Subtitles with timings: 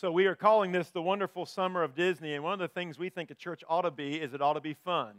[0.00, 2.32] So, we are calling this the wonderful summer of Disney.
[2.32, 4.54] And one of the things we think a church ought to be is it ought
[4.54, 5.12] to be fun.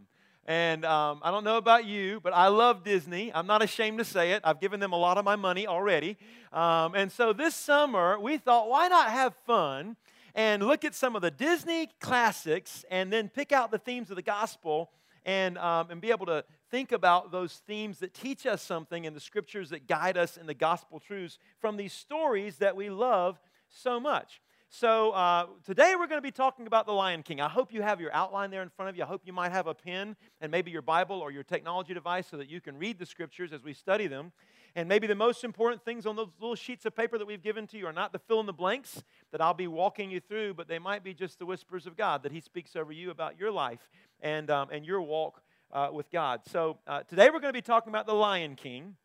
[0.47, 3.31] And um, I don't know about you, but I love Disney.
[3.31, 4.41] I'm not ashamed to say it.
[4.43, 6.17] I've given them a lot of my money already.
[6.51, 9.97] Um, and so this summer, we thought, why not have fun
[10.33, 14.15] and look at some of the Disney classics and then pick out the themes of
[14.15, 14.89] the gospel
[15.27, 19.13] and, um, and be able to think about those themes that teach us something in
[19.13, 23.39] the scriptures that guide us in the gospel truths from these stories that we love
[23.69, 24.41] so much.
[24.73, 27.41] So, uh, today we're going to be talking about the Lion King.
[27.41, 29.03] I hope you have your outline there in front of you.
[29.03, 32.27] I hope you might have a pen and maybe your Bible or your technology device
[32.31, 34.31] so that you can read the scriptures as we study them.
[34.73, 37.67] And maybe the most important things on those little sheets of paper that we've given
[37.67, 40.53] to you are not the fill in the blanks that I'll be walking you through,
[40.53, 43.37] but they might be just the whispers of God that He speaks over you about
[43.37, 43.89] your life
[44.21, 45.41] and, um, and your walk
[45.73, 46.43] uh, with God.
[46.49, 48.95] So, uh, today we're going to be talking about the Lion King.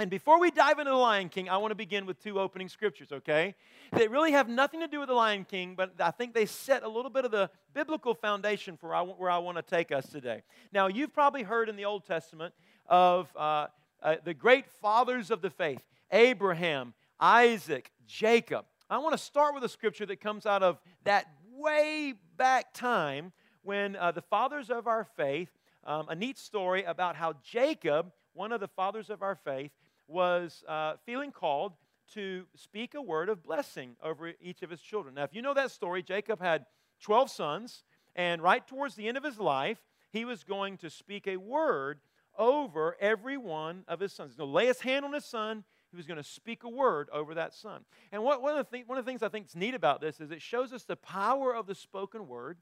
[0.00, 2.68] And before we dive into the Lion King, I want to begin with two opening
[2.68, 3.56] scriptures, okay?
[3.90, 6.84] They really have nothing to do with the Lion King, but I think they set
[6.84, 10.44] a little bit of the biblical foundation for where I want to take us today.
[10.72, 12.54] Now, you've probably heard in the Old Testament
[12.86, 13.66] of uh,
[14.00, 18.66] uh, the great fathers of the faith Abraham, Isaac, Jacob.
[18.88, 23.32] I want to start with a scripture that comes out of that way back time
[23.62, 25.50] when uh, the fathers of our faith,
[25.82, 29.72] um, a neat story about how Jacob, one of the fathers of our faith,
[30.08, 31.74] was uh, feeling called
[32.14, 35.14] to speak a word of blessing over each of his children.
[35.14, 36.64] Now, if you know that story, Jacob had
[37.02, 37.84] 12 sons,
[38.16, 39.78] and right towards the end of his life,
[40.10, 42.00] he was going to speak a word
[42.36, 44.32] over every one of his sons.
[44.32, 45.64] He's going to lay his hand on his son.
[45.90, 47.82] He was going to speak a word over that son.
[48.10, 50.00] And what, one, of the th- one of the things I think is neat about
[50.00, 52.58] this is it shows us the power of the spoken word.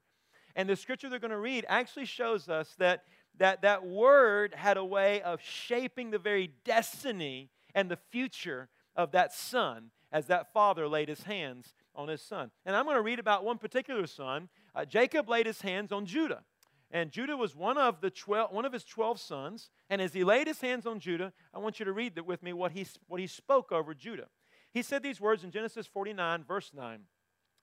[0.55, 3.03] And the scripture they're going to read actually shows us that
[3.37, 9.11] that that word had a way of shaping the very destiny and the future of
[9.11, 12.51] that son as that father laid his hands on his son.
[12.65, 14.49] And I'm going to read about one particular son.
[14.73, 16.43] Uh, Jacob laid his hands on Judah.
[16.89, 19.69] And Judah was one of, the 12, one of his 12 sons.
[19.89, 22.53] And as he laid his hands on Judah, I want you to read with me
[22.53, 24.27] what he, what he spoke over Judah.
[24.71, 27.01] He said these words in Genesis 49, verse 9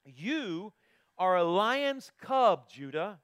[0.04, 0.72] You
[1.16, 3.20] are a lion's cub, Judah.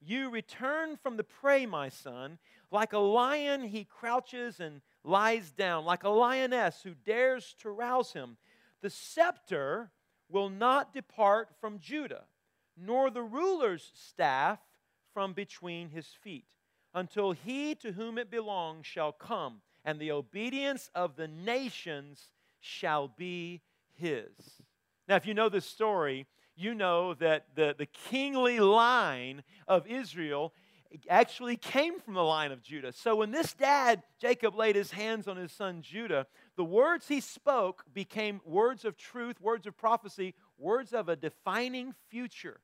[0.00, 2.38] You return from the prey, my son.
[2.70, 8.12] Like a lion, he crouches and lies down, like a lioness who dares to rouse
[8.12, 8.36] him.
[8.80, 9.90] The scepter
[10.28, 12.24] will not depart from Judah,
[12.76, 14.60] nor the ruler's staff
[15.14, 16.44] from between his feet,
[16.94, 23.08] until he to whom it belongs shall come, and the obedience of the nations shall
[23.08, 23.62] be
[23.94, 24.62] his.
[25.08, 26.26] Now, if you know this story,
[26.58, 30.52] you know that the, the kingly line of Israel
[31.08, 32.92] actually came from the line of Judah.
[32.92, 36.26] So when this dad, Jacob, laid his hands on his son Judah,
[36.56, 41.94] the words he spoke became words of truth, words of prophecy, words of a defining
[42.08, 42.60] future.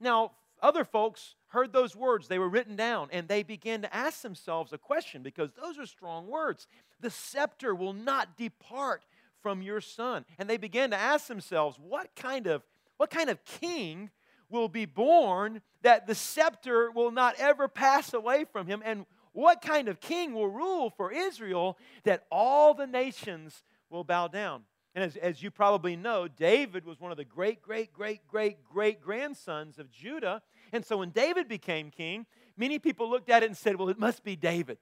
[0.00, 0.32] Now,
[0.62, 4.72] other folks heard those words, they were written down, and they began to ask themselves
[4.72, 6.66] a question because those are strong words.
[7.00, 9.04] The scepter will not depart
[9.42, 10.24] from your son.
[10.38, 12.62] And they began to ask themselves, what kind of
[12.96, 14.10] what kind of king
[14.48, 18.82] will be born that the scepter will not ever pass away from him?
[18.84, 24.28] And what kind of king will rule for Israel that all the nations will bow
[24.28, 24.62] down?
[24.94, 28.64] And as, as you probably know, David was one of the great, great, great, great,
[28.64, 30.40] great grandsons of Judah.
[30.72, 32.24] And so when David became king,
[32.56, 34.78] many people looked at it and said, well, it must be David.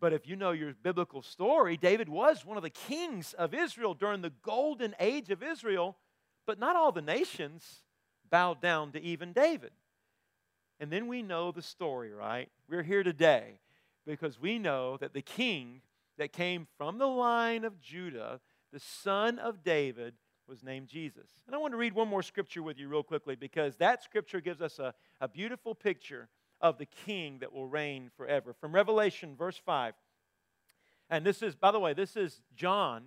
[0.00, 3.94] But if you know your biblical story, David was one of the kings of Israel
[3.94, 5.96] during the golden age of Israel.
[6.46, 7.82] But not all the nations
[8.30, 9.72] bowed down to even David.
[10.78, 12.48] And then we know the story, right?
[12.68, 13.60] We're here today
[14.06, 15.80] because we know that the king
[16.18, 18.40] that came from the line of Judah,
[18.72, 20.14] the son of David,
[20.48, 21.28] was named Jesus.
[21.46, 24.40] And I want to read one more scripture with you real quickly because that scripture
[24.40, 26.28] gives us a, a beautiful picture
[26.60, 28.52] of the king that will reign forever.
[28.52, 29.94] From Revelation, verse 5.
[31.10, 33.02] And this is, by the way, this is John.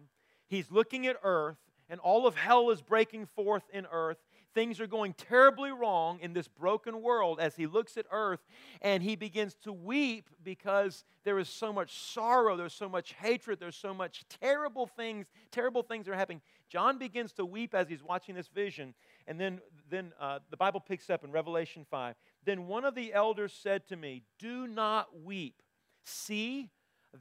[0.47, 1.57] He's looking at earth
[1.89, 4.17] and all of hell is breaking forth in earth.
[4.53, 8.39] Things are going terribly wrong in this broken world as he looks at earth
[8.81, 13.59] and he begins to weep because there is so much sorrow, there's so much hatred,
[13.59, 16.41] there's so much terrible things, terrible things are happening.
[16.67, 18.93] John begins to weep as he's watching this vision.
[19.27, 19.59] And then,
[19.89, 22.15] then uh, the Bible picks up in Revelation 5.
[22.45, 25.61] Then one of the elders said to me, Do not weep.
[26.03, 26.69] See,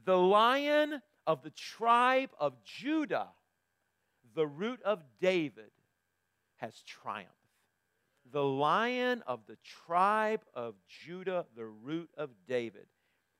[0.05, 3.29] the lion of the tribe of Judah
[4.35, 5.71] the root of David
[6.57, 7.33] has triumphed.
[8.31, 12.85] The lion of the tribe of Judah, the root of David,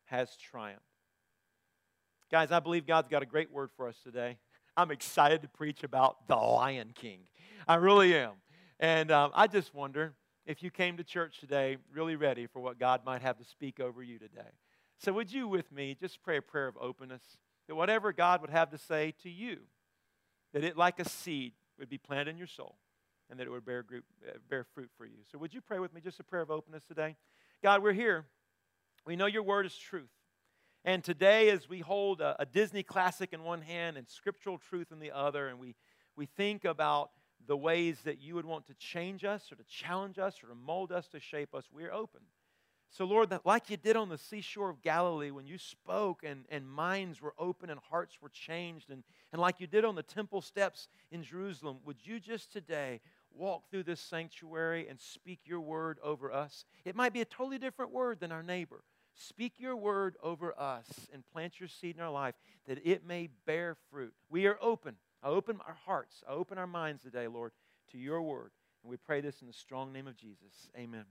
[0.06, 0.84] has triumphed.
[2.32, 4.38] Guys, I believe God's got a great word for us today.
[4.78, 7.22] I'm excited to preach about the Lion King.
[7.68, 8.34] I really am.
[8.80, 10.14] And um, I just wonder
[10.46, 13.80] if you came to church today really ready for what God might have to speak
[13.80, 14.50] over you today.
[15.00, 17.22] So, would you with me just pray a prayer of openness
[17.68, 19.60] that whatever God would have to say to you,
[20.54, 22.76] that it, like a seed, would be planted in your soul
[23.30, 25.20] and that it would bear, group, uh, bear fruit for you.
[25.32, 27.16] So, would you pray with me just a prayer of openness today?
[27.64, 28.26] God, we're here.
[29.06, 30.10] We know your word is truth.
[30.86, 34.92] And today, as we hold a, a Disney classic in one hand and scriptural truth
[34.92, 35.76] in the other, and we,
[36.16, 37.12] we think about
[37.48, 40.56] the ways that you would want to change us or to challenge us or to
[40.56, 42.22] mold us, to shape us, we're open.
[42.92, 46.46] So, Lord, that like you did on the seashore of Galilee when you spoke and,
[46.50, 50.04] and minds were open and hearts were changed, and, and like you did on the
[50.04, 53.00] temple steps in Jerusalem, would you just today
[53.32, 56.66] walk through this sanctuary and speak your word over us?
[56.84, 58.82] It might be a totally different word than our neighbor.
[59.14, 62.36] Speak your word over us and plant your seed in our life
[62.68, 64.14] that it may bear fruit.
[64.30, 64.96] We are open.
[65.22, 67.52] I open our hearts, I open our minds today, Lord,
[67.92, 68.52] to your word.
[68.84, 70.70] And we pray this in the strong name of Jesus.
[70.78, 71.06] Amen.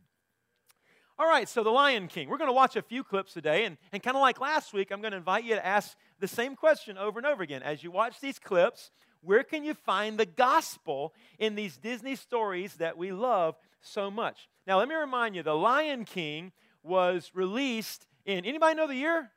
[1.20, 2.29] All right, so The Lion King.
[2.29, 4.93] We're going to watch a few clips today, and, and kind of like last week,
[4.93, 7.61] I'm going to invite you to ask the same question over and over again.
[7.61, 12.75] As you watch these clips, where can you find the gospel in these Disney stories
[12.75, 14.49] that we love so much?
[14.65, 16.53] Now, let me remind you The Lion King
[16.85, 19.32] was released in, anybody know the year?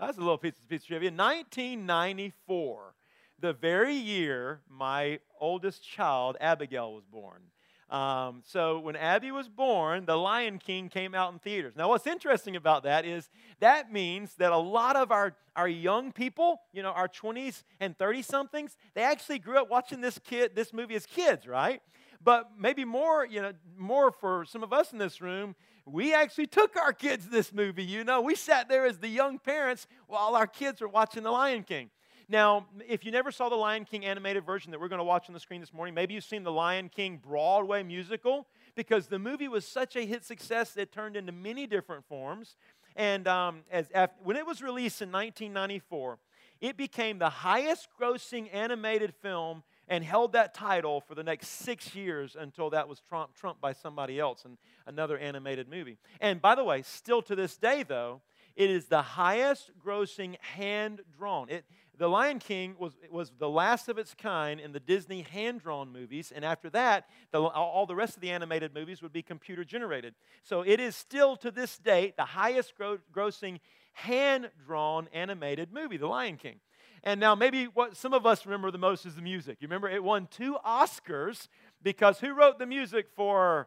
[0.00, 1.10] That's a little piece, piece of trivia.
[1.10, 2.94] 1994,
[3.38, 7.51] the very year my oldest child, Abigail, was born.
[7.92, 11.74] Um, so when Abby was born, The Lion King came out in theaters.
[11.76, 13.28] Now, what's interesting about that is
[13.60, 17.96] that means that a lot of our, our young people, you know, our 20s and
[17.98, 21.82] 30 somethings, they actually grew up watching this kid, this movie as kids, right?
[22.24, 25.54] But maybe more, you know, more for some of us in this room,
[25.84, 28.22] we actually took our kids to this movie, you know.
[28.22, 31.90] We sat there as the young parents while our kids were watching The Lion King.
[32.28, 35.28] Now, if you never saw the Lion King animated version that we're going to watch
[35.28, 39.18] on the screen this morning, maybe you've seen the Lion King Broadway musical because the
[39.18, 42.56] movie was such a hit success it turned into many different forms.
[42.96, 46.18] And um, as, after, when it was released in 1994,
[46.60, 51.94] it became the highest grossing animated film and held that title for the next six
[51.94, 55.98] years until that was trumped, trumped by somebody else in another animated movie.
[56.20, 58.22] And by the way, still to this day, though,
[58.54, 61.48] it is the highest grossing hand drawn.
[61.48, 61.64] It,
[61.98, 65.92] the Lion King was, was the last of its kind in the Disney hand drawn
[65.92, 69.64] movies, and after that, the, all the rest of the animated movies would be computer
[69.64, 70.14] generated.
[70.42, 73.60] So it is still to this date the highest gro- grossing
[73.92, 76.60] hand drawn animated movie, The Lion King.
[77.04, 79.58] And now, maybe what some of us remember the most is the music.
[79.60, 81.48] You remember it won two Oscars
[81.82, 83.66] because who wrote the music for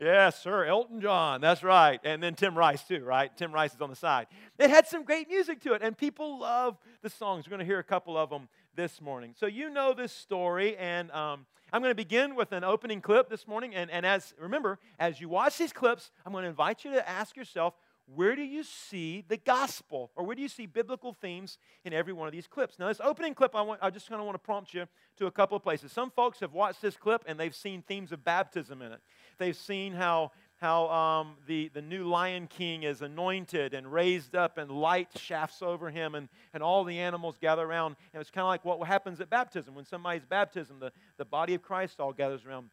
[0.00, 0.64] Yes, sir.
[0.64, 1.42] Elton John.
[1.42, 2.00] That's right.
[2.04, 3.30] And then Tim Rice, too, right?
[3.36, 4.28] Tim Rice is on the side.
[4.58, 7.44] It had some great music to it, and people love the songs.
[7.44, 9.34] We're going to hear a couple of them this morning.
[9.38, 13.28] So, you know this story, and um, I'm going to begin with an opening clip
[13.28, 13.74] this morning.
[13.74, 17.06] And, and as remember, as you watch these clips, I'm going to invite you to
[17.06, 17.74] ask yourself,
[18.14, 22.12] where do you see the gospel or where do you see biblical themes in every
[22.12, 24.34] one of these clips now this opening clip i, want, I just kind of want
[24.34, 24.86] to prompt you
[25.18, 28.10] to a couple of places some folks have watched this clip and they've seen themes
[28.10, 29.00] of baptism in it
[29.40, 34.58] they've seen how how um, the, the new lion king is anointed and raised up
[34.58, 37.96] and light shafts over him and, and all the animals gather around.
[38.12, 39.74] And it's kind of like what happens at baptism.
[39.74, 42.70] When somebody's baptism the, the body of christ all gathers around.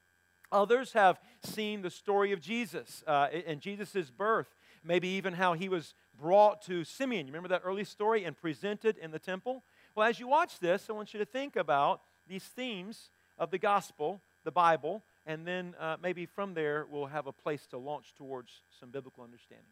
[0.51, 5.67] Others have seen the story of jesus uh, and jesus' birth maybe even how he
[5.69, 7.25] was brought to simeon.
[7.25, 9.63] You remember that early story and presented in the temple?
[9.95, 13.57] Well as you watch this i want you to think about these themes of the
[13.57, 18.13] gospel the bible and then uh, maybe from there we'll have a place to launch
[18.17, 19.67] towards some biblical understanding.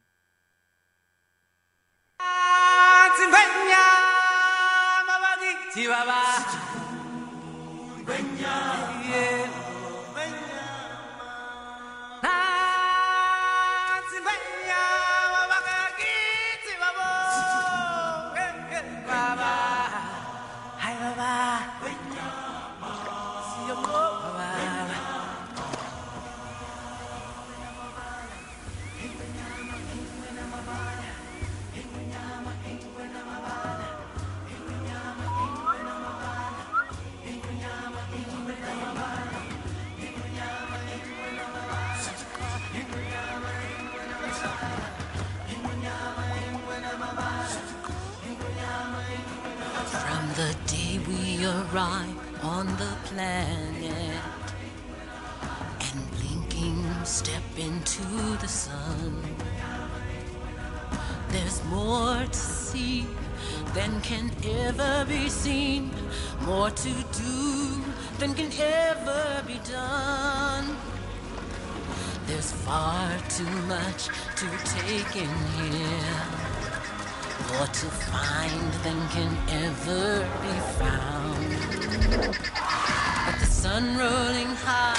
[51.78, 54.22] On the planet
[55.82, 58.04] and blinking step into
[58.40, 59.22] the sun.
[61.30, 63.06] There's more to see
[63.74, 65.92] than can ever be seen,
[66.46, 67.82] more to do
[68.20, 70.78] than can ever be done.
[72.26, 76.45] There's far too much to take in here,
[77.52, 81.50] more to find than can ever be found.
[83.26, 84.96] But the sun rolling high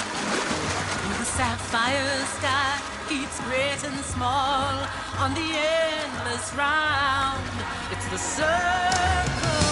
[1.01, 4.73] through the sapphire sky heats great and small
[5.19, 7.43] on the endless round.
[7.91, 9.66] It's the circle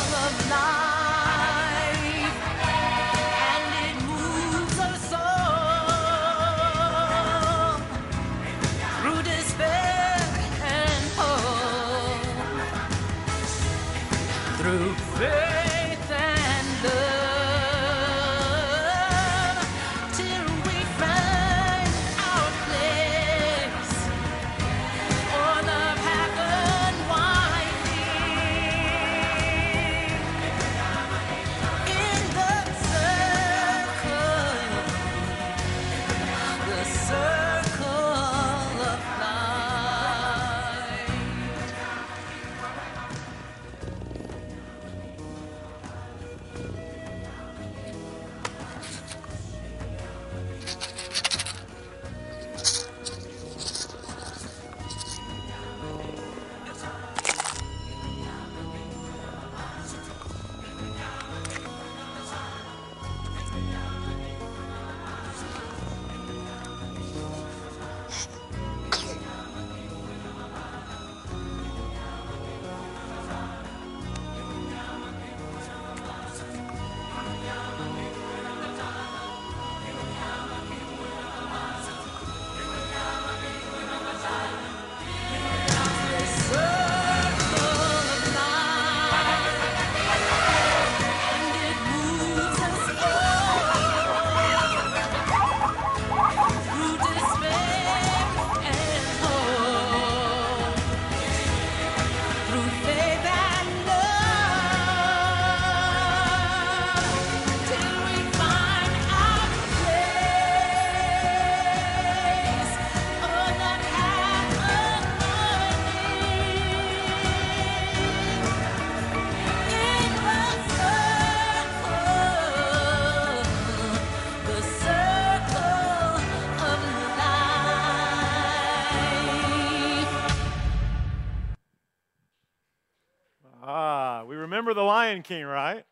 [135.26, 135.84] King, right?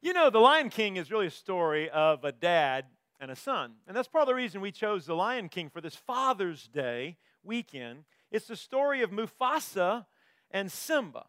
[0.00, 2.86] You know, the Lion King is really a story of a dad
[3.20, 3.74] and a son.
[3.86, 7.18] And that's part of the reason we chose the Lion King for this Father's Day
[7.44, 8.04] weekend.
[8.30, 10.06] It's the story of Mufasa
[10.50, 11.26] and Simba.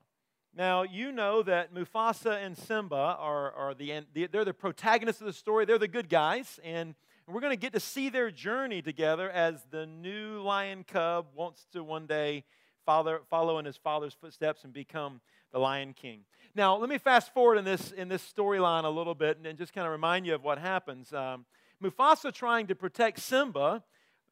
[0.55, 5.33] Now, you know that Mufasa and Simba are, are the, they're the protagonists of the
[5.33, 5.65] story.
[5.65, 6.62] They're the good guys.
[6.63, 6.95] And
[7.27, 11.67] we're going to get to see their journey together as the new lion cub wants
[11.73, 12.45] to one day
[12.85, 15.21] father, follow in his father's footsteps and become
[15.51, 16.21] the Lion King.
[16.55, 19.57] Now, let me fast forward in this, in this storyline a little bit and, then
[19.57, 21.12] just kind of remind you of what happens.
[21.12, 21.45] Um,
[21.81, 23.83] Mufasa, trying to protect Simba,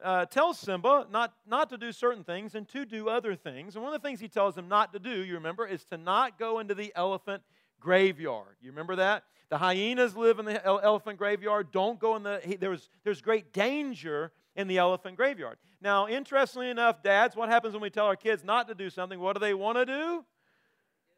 [0.04, 3.76] uh, tells Simba not, not to do certain things and to do other things.
[3.76, 5.98] And one of the things he tells him not to do, you remember, is to
[5.98, 7.42] not go into the elephant
[7.80, 8.56] graveyard.
[8.62, 9.24] You remember that?
[9.50, 11.72] The hyenas live in the elephant graveyard.
[11.72, 12.40] Don't go in the.
[12.44, 15.58] He, there's, there's great danger in the elephant graveyard.
[15.82, 19.20] Now, interestingly enough, dads, what happens when we tell our kids not to do something?
[19.20, 20.24] What do they want to do?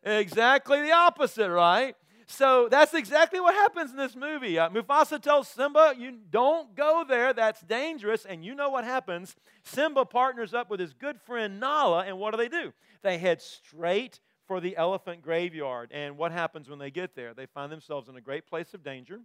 [0.03, 1.95] Exactly the opposite, right?
[2.27, 4.57] So that's exactly what happens in this movie.
[4.57, 8.25] Uh, Mufasa tells Simba, You don't go there, that's dangerous.
[8.25, 9.36] And you know what happens?
[9.63, 12.74] Simba partners up with his good friend Nala, and what do they do?
[13.01, 15.91] They head straight for the elephant graveyard.
[15.93, 17.33] And what happens when they get there?
[17.33, 19.19] They find themselves in a great place of danger.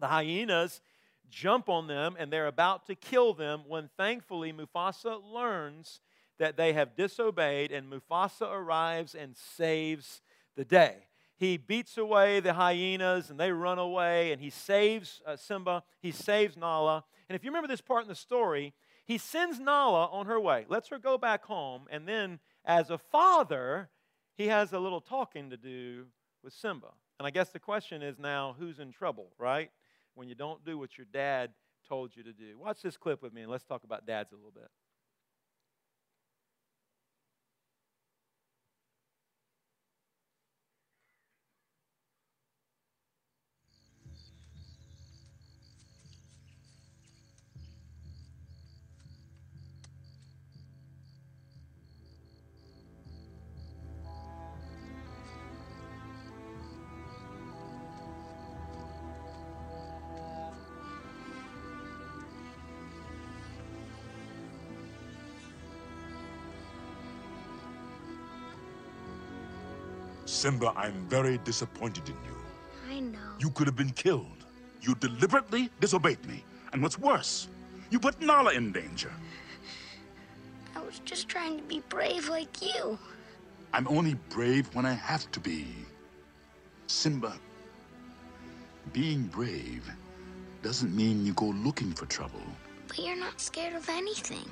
[0.00, 0.80] The hyenas
[1.30, 6.00] jump on them, and they're about to kill them when thankfully Mufasa learns
[6.38, 10.22] that they have disobeyed, and Mufasa arrives and saves
[10.56, 11.08] the day.
[11.36, 16.10] He beats away the hyenas and they run away, and he saves uh, Simba, he
[16.10, 17.04] saves Nala.
[17.28, 18.72] And if you remember this part in the story,
[19.04, 22.98] he sends Nala on her way, lets her go back home, and then as a
[22.98, 23.90] father,
[24.36, 26.06] he has a little talking to do
[26.42, 26.88] with Simba.
[27.18, 29.70] And I guess the question is now who's in trouble, right?
[30.14, 31.50] When you don't do what your dad
[31.88, 32.58] told you to do.
[32.58, 34.68] Watch this clip with me and let's talk about dads a little bit.
[70.44, 72.36] Simba, I'm very disappointed in you.
[72.94, 73.18] I know.
[73.38, 74.44] You could have been killed.
[74.82, 76.44] You deliberately disobeyed me.
[76.74, 77.48] And what's worse,
[77.88, 79.10] you put Nala in danger.
[80.76, 82.98] I was just trying to be brave like you.
[83.72, 85.66] I'm only brave when I have to be.
[86.88, 87.32] Simba,
[88.92, 89.90] being brave
[90.62, 92.44] doesn't mean you go looking for trouble.
[92.86, 94.50] But you're not scared of anything.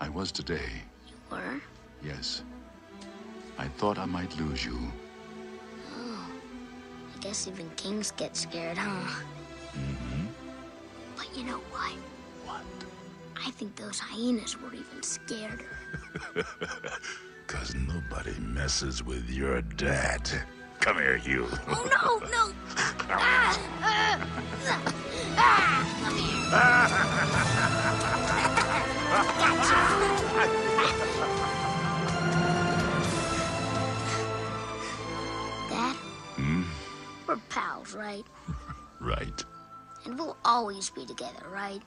[0.00, 1.60] I was today, You were?
[2.02, 2.42] yes.
[3.58, 4.78] I thought I might lose you.
[5.94, 6.28] Oh.
[7.14, 9.22] I guess even kings get scared, huh?
[9.72, 10.26] Mm-hmm.
[11.16, 11.92] But you know what?
[12.44, 12.64] What?
[13.44, 15.64] I think those hyenas were even scareder.
[17.46, 20.30] Cause nobody messes with your dad.
[20.80, 21.46] Come here, you.
[21.68, 22.52] Oh no, no!
[23.08, 24.18] ah, ah,
[25.36, 26.16] ah, come
[30.58, 30.72] here.
[37.94, 38.24] right?
[38.98, 39.44] Right.
[40.06, 41.82] And we'll always be together, right?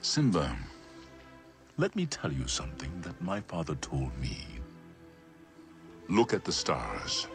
[0.00, 0.56] Simba,
[1.76, 4.38] let me tell you something that my father told me.
[6.08, 7.26] Look at the stars.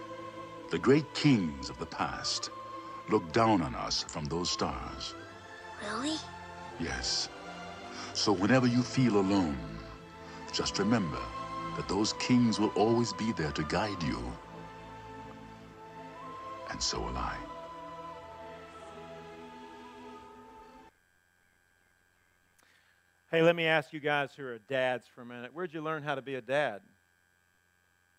[0.72, 2.50] The great kings of the past
[3.10, 5.14] look down on us from those stars.
[5.84, 6.16] Really?
[6.80, 7.30] Yes.
[8.14, 9.58] So whenever you feel alone,
[10.52, 11.20] just remember
[11.76, 14.20] that those kings will always be there to guide you.
[16.74, 17.38] And so will I.
[23.30, 25.52] Hey, let me ask you guys who are dads for a minute.
[25.54, 26.82] Where'd you learn how to be a dad?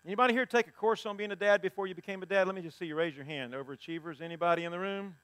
[0.05, 2.47] Anybody here take a course on being a dad before you became a dad?
[2.47, 3.53] Let me just see you raise your hand.
[3.53, 5.15] Overachievers, anybody in the room?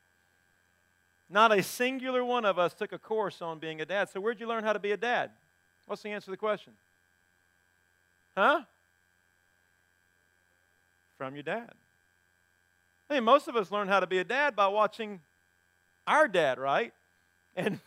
[1.30, 4.10] Not a singular one of us took a course on being a dad.
[4.10, 5.32] So where'd you learn how to be a dad?
[5.86, 6.74] What's the answer to the question?
[8.36, 8.64] Huh?
[11.18, 11.72] From your dad.
[13.12, 15.20] I mean, most of us learn how to be a dad by watching
[16.08, 16.94] our dad, right?
[17.58, 17.82] And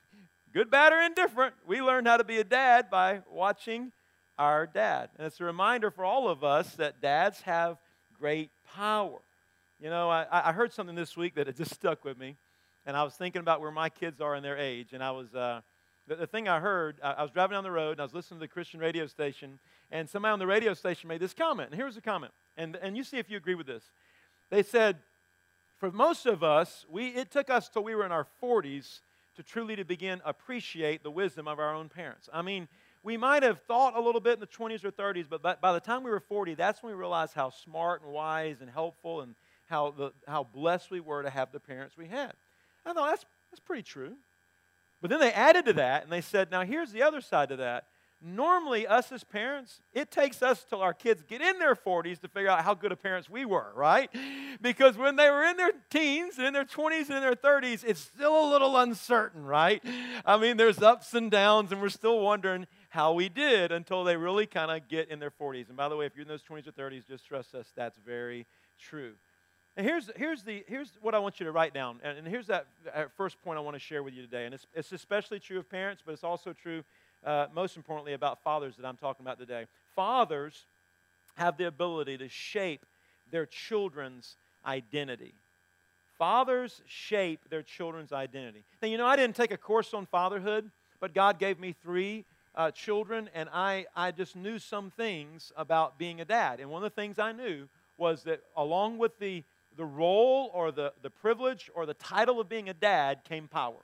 [0.52, 3.90] good, bad, or indifferent, we learn how to be a dad by watching
[4.38, 5.08] our dad.
[5.16, 7.78] And it's a reminder for all of us that dads have
[8.20, 9.18] great power.
[9.80, 12.36] You know, I, I heard something this week that it just stuck with me,
[12.84, 15.34] and I was thinking about where my kids are in their age, and I was.
[15.34, 15.62] Uh,
[16.08, 18.14] the, the thing I heard, I, I was driving down the road and I was
[18.14, 19.58] listening to the Christian radio station,
[19.90, 21.70] and somebody on the radio station made this comment.
[21.70, 23.90] And here's the comment, and, and you see if you agree with this.
[24.50, 24.98] They said,
[25.78, 29.00] for most of us, we, it took us till we were in our 40s
[29.36, 32.28] to truly to begin appreciate the wisdom of our own parents.
[32.32, 32.68] I mean,
[33.02, 35.72] we might have thought a little bit in the 20s or 30s, but by, by
[35.72, 39.20] the time we were 40, that's when we realized how smart and wise and helpful
[39.20, 39.34] and
[39.66, 42.32] how, the, how blessed we were to have the parents we had.
[42.84, 44.14] I thought that's, that's pretty true.
[45.02, 47.56] But then they added to that and they said, now here's the other side to
[47.56, 47.84] that.
[48.22, 52.28] Normally, us as parents, it takes us till our kids get in their 40s to
[52.28, 54.10] figure out how good of parents we were, right?
[54.62, 57.84] Because when they were in their teens and in their 20s and in their 30s,
[57.84, 59.84] it's still a little uncertain, right?
[60.24, 64.16] I mean, there's ups and downs, and we're still wondering how we did until they
[64.16, 65.68] really kind of get in their 40s.
[65.68, 67.98] And by the way, if you're in those 20s or 30s, just trust us, that's
[67.98, 68.46] very
[68.78, 69.12] true.
[69.76, 72.00] And here's, here's, the, here's what I want you to write down.
[72.02, 72.66] And, here's that
[73.14, 74.46] first point I want to share with you today.
[74.46, 76.82] And it's, it's especially true of parents, but it's also true,
[77.26, 79.66] uh, most importantly, about fathers that I'm talking about today.
[79.94, 80.64] Fathers
[81.34, 82.86] have the ability to shape
[83.30, 85.34] their children's identity.
[86.18, 88.64] Fathers shape their children's identity.
[88.80, 92.24] Now, you know, I didn't take a course on fatherhood, but God gave me three
[92.54, 96.60] uh, children, and I, I just knew some things about being a dad.
[96.60, 99.42] And one of the things I knew was that along with the,
[99.76, 103.76] the role or the, the privilege or the title of being a dad came power.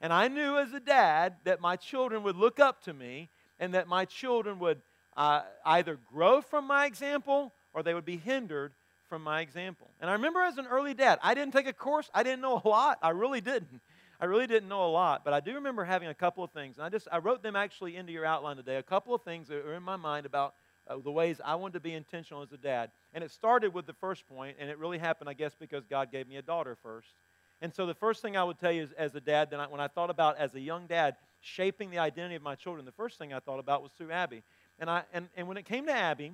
[0.00, 3.74] And I knew as a dad that my children would look up to me and
[3.74, 4.80] that my children would
[5.16, 8.72] uh, either grow from my example or they would be hindered
[9.08, 9.90] from my example.
[10.00, 12.62] And I remember as an early dad, I didn't take a course, I didn't know
[12.64, 12.98] a lot.
[13.02, 13.80] I really didn't.
[14.20, 16.76] I really didn't know a lot, but I do remember having a couple of things.
[16.76, 18.76] And I just I wrote them actually into your outline today.
[18.76, 20.54] A couple of things that are in my mind about
[20.86, 22.90] uh, the ways I wanted to be intentional as a dad.
[23.14, 26.12] And it started with the first point, and it really happened, I guess, because God
[26.12, 27.14] gave me a daughter first.
[27.62, 29.66] And so the first thing I would tell you is, as a dad, that I,
[29.66, 32.92] when I thought about as a young dad shaping the identity of my children, the
[32.92, 34.42] first thing I thought about was through Abby.
[34.78, 36.32] And I and, and when it came to Abby,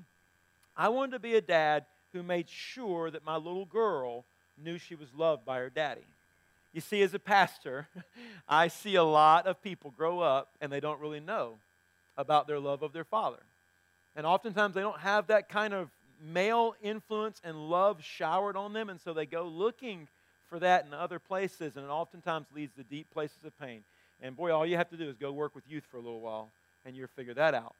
[0.77, 4.25] I wanted to be a dad who made sure that my little girl
[4.63, 6.05] knew she was loved by her daddy.
[6.73, 7.89] You see, as a pastor,
[8.49, 11.55] I see a lot of people grow up and they don't really know
[12.17, 13.43] about their love of their father.
[14.15, 15.91] And oftentimes they don't have that kind of
[16.23, 20.09] male influence and love showered on them, and so they go looking
[20.57, 23.83] for that in other places, and it oftentimes leads to deep places of pain.
[24.23, 26.23] And boy, all you have to do is go work with youth for a little
[26.23, 26.49] while,
[26.87, 27.75] and you'll figure that out.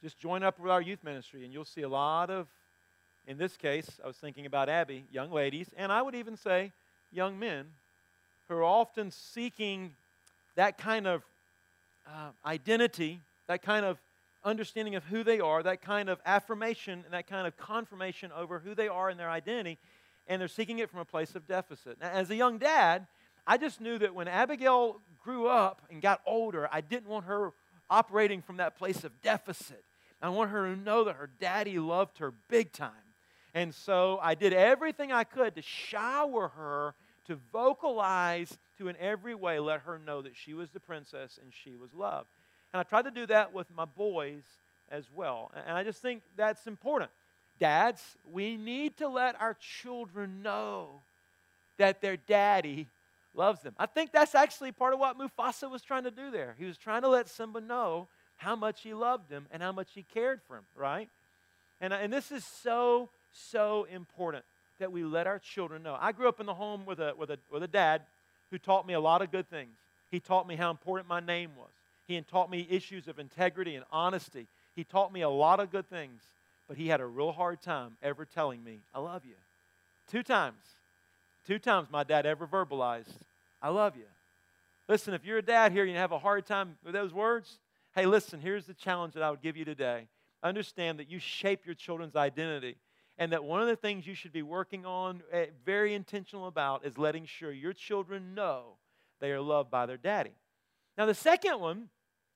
[0.00, 2.46] just join up with our youth ministry, and you'll see a lot of,
[3.26, 6.70] in this case, I was thinking about Abby, young ladies, and I would even say
[7.10, 7.66] young men,
[8.48, 9.90] who are often seeking
[10.54, 11.24] that kind of
[12.06, 13.98] uh, identity, that kind of
[14.44, 18.60] understanding of who they are, that kind of affirmation and that kind of confirmation over
[18.60, 19.78] who they are and their identity,
[20.28, 21.98] and they're seeking it from a place of deficit.
[22.00, 23.06] Now, as a young dad,
[23.46, 27.52] I just knew that when Abigail grew up and got older, I didn't want her
[27.90, 29.84] operating from that place of deficit.
[30.20, 32.92] I want her to know that her daddy loved her big time.
[33.54, 36.94] And so I did everything I could to shower her,
[37.26, 41.52] to vocalize, to in every way let her know that she was the princess and
[41.52, 42.28] she was loved.
[42.72, 44.42] And I tried to do that with my boys
[44.90, 45.50] as well.
[45.66, 47.10] And I just think that's important.
[47.58, 51.00] Dads, we need to let our children know
[51.78, 52.88] that their daddy
[53.34, 53.74] loves them.
[53.78, 56.54] I think that's actually part of what Mufasa was trying to do there.
[56.58, 59.90] He was trying to let Simba know how much he loved him and how much
[59.94, 61.08] he cared for him, right?
[61.80, 64.44] And, and this is so, so important
[64.78, 65.96] that we let our children know.
[66.00, 68.02] I grew up in the home with a, with, a, with a dad
[68.50, 69.76] who taught me a lot of good things.
[70.10, 71.70] He taught me how important my name was.
[72.06, 74.46] He taught me issues of integrity and honesty.
[74.74, 76.22] He taught me a lot of good things,
[76.68, 79.34] but he had a real hard time ever telling me, I love you.
[80.10, 80.62] Two times.
[81.46, 83.16] Two times my dad ever verbalized,
[83.62, 84.04] I love you.
[84.86, 87.58] Listen, if you're a dad here and you have a hard time with those words,
[87.94, 90.08] hey, listen, here's the challenge that I would give you today.
[90.42, 92.76] Understand that you shape your children's identity,
[93.18, 96.84] and that one of the things you should be working on, eh, very intentional about,
[96.84, 98.76] is letting sure your children know
[99.20, 100.34] they are loved by their daddy.
[100.96, 101.88] Now, the second one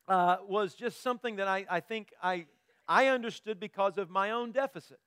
[0.09, 2.47] uh, was just something that I, I think I,
[2.88, 4.99] I understood because of my own deficit.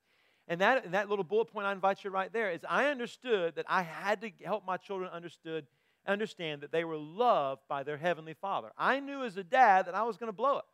[0.48, 3.56] And that, and that little bullet point I invite you right there is I understood
[3.56, 5.66] that I had to help my children understood,
[6.06, 8.70] understand that they were loved by their Heavenly Father.
[8.78, 10.64] I knew as a dad that I was going to blow it.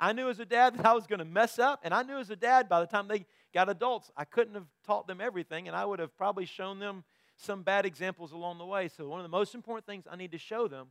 [0.00, 1.80] I knew as a dad that I was going to mess up.
[1.84, 4.66] And I knew as a dad by the time they got adults, I couldn't have
[4.84, 5.68] taught them everything.
[5.68, 7.04] And I would have probably shown them
[7.36, 8.88] some bad examples along the way.
[8.88, 10.88] So, one of the most important things I need to show them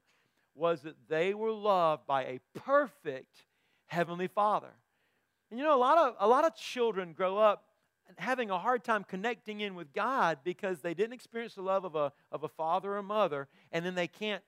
[0.56, 3.36] was that they were loved by a perfect
[3.88, 4.72] Heavenly Father.
[5.52, 7.66] And you know, a lot of, a lot of children grow up
[8.18, 11.96] having a hard time connecting in with God because they didn't experience the love of
[11.96, 14.44] a, of a father or mother, and then they can't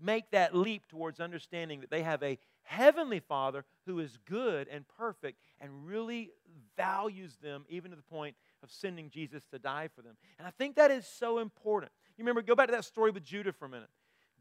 [0.00, 4.84] make that leap towards understanding that they have a heavenly father who is good and
[4.96, 6.30] perfect and really
[6.76, 10.16] values them even to the point of sending Jesus to die for them.
[10.38, 11.90] And I think that is so important.
[12.16, 13.88] You remember, go back to that story with Judah for a minute.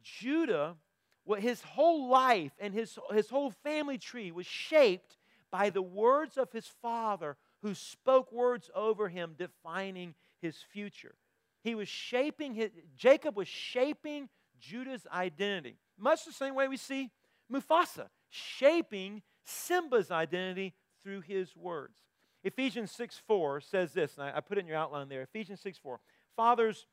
[0.03, 0.75] Judah,
[1.23, 5.17] what his whole life and his, his whole family tree was shaped
[5.51, 11.15] by the words of his father who spoke words over him defining his future.
[11.63, 14.29] He was shaping his, Jacob was shaping
[14.59, 15.77] Judah's identity.
[15.97, 17.11] Much the same way we see
[17.51, 21.99] Mufasa shaping Simba's identity through his words.
[22.43, 25.21] Ephesians 6 4 says this, and I, I put it in your outline there.
[25.21, 25.99] Ephesians 6 4.
[26.35, 26.85] Fathers,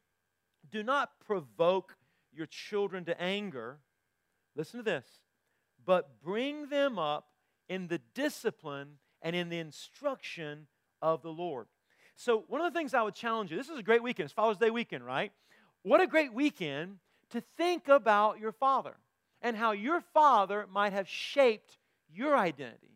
[0.71, 1.97] do not provoke
[2.33, 3.79] your children to anger.
[4.57, 5.07] Listen to this.
[5.85, 7.29] But bring them up
[7.69, 10.67] in the discipline and in the instruction
[11.01, 11.67] of the Lord.
[12.17, 14.27] So, one of the things I would challenge you this is a great weekend.
[14.27, 15.33] It's Father's Day weekend, right?
[15.83, 16.99] What a great weekend
[17.31, 18.97] to think about your father
[19.43, 21.79] and how your father might have shaped
[22.13, 22.91] your identity.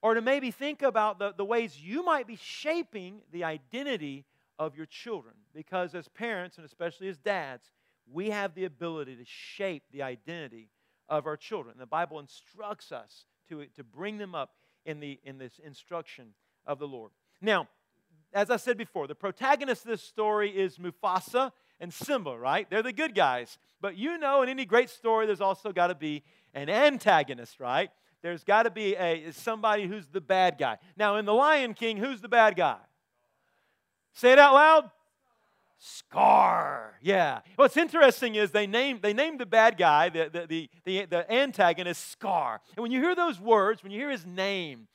[0.00, 4.24] Or to maybe think about the, the ways you might be shaping the identity
[4.58, 5.34] of your children.
[5.54, 7.70] Because as parents, and especially as dads,
[8.10, 10.70] we have the ability to shape the identity
[11.08, 11.76] of our children.
[11.78, 16.34] The Bible instructs us to, to bring them up in, the, in this instruction
[16.66, 17.10] of the Lord.
[17.40, 17.68] Now,
[18.32, 22.68] as I said before, the protagonist of this story is Mufasa and Simba, right?
[22.70, 23.58] They're the good guys.
[23.80, 26.22] But you know, in any great story, there's also got to be
[26.54, 27.90] an antagonist, right?
[28.22, 30.78] There's got to be a somebody who's the bad guy.
[30.96, 32.78] Now, in The Lion King, who's the bad guy?
[34.14, 34.90] Say it out loud.
[35.84, 36.96] Scar.
[37.02, 37.40] Yeah.
[37.56, 41.32] What's interesting is they named, they named the bad guy, the, the, the, the, the
[41.32, 42.60] antagonist, Scar.
[42.76, 44.86] And when you hear those words, when you hear his name,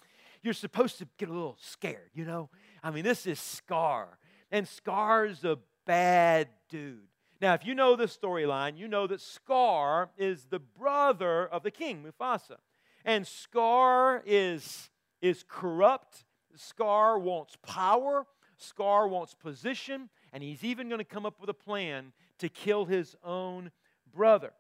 [0.42, 2.50] you're supposed to get a little scared, you know?
[2.82, 4.18] I mean, this is Scar.
[4.50, 7.02] And Scar's a bad dude.
[7.42, 11.72] Now, if you know the storyline, you know that Scar is the brother of the
[11.72, 12.60] king, Mufasa.
[13.04, 14.90] And Scar is,
[15.22, 16.24] is corrupt.
[16.56, 18.26] Scar wants power.
[18.58, 22.86] Scar wants position and he's even going to come up with a plan to kill
[22.86, 23.72] his own
[24.14, 24.52] brother.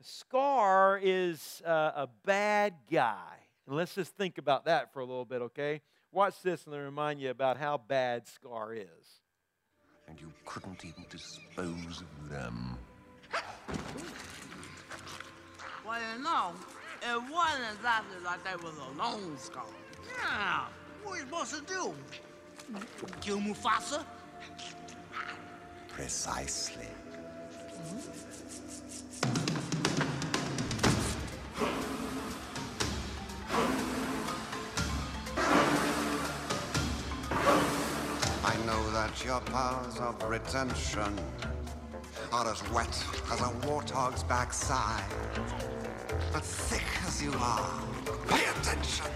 [0.00, 3.38] Scar is uh, a bad guy.
[3.66, 5.80] And let's just think about that for a little bit, okay?
[6.12, 9.22] Watch this and let me remind you about how bad Scar is.
[10.06, 12.76] And you couldn't even dispose of them.
[15.86, 16.52] Well, you know,
[17.02, 19.64] it wasn't exactly like they was a lone scar.
[20.18, 20.66] Yeah,
[21.02, 21.94] what are you supposed to do?
[23.20, 24.04] Kill Mufasa?
[25.88, 26.88] Precisely.
[38.44, 41.18] I know that your powers of retention
[42.32, 45.04] are as wet as a warthog's backside.
[46.32, 47.82] But thick as you are,
[48.28, 49.06] pay attention.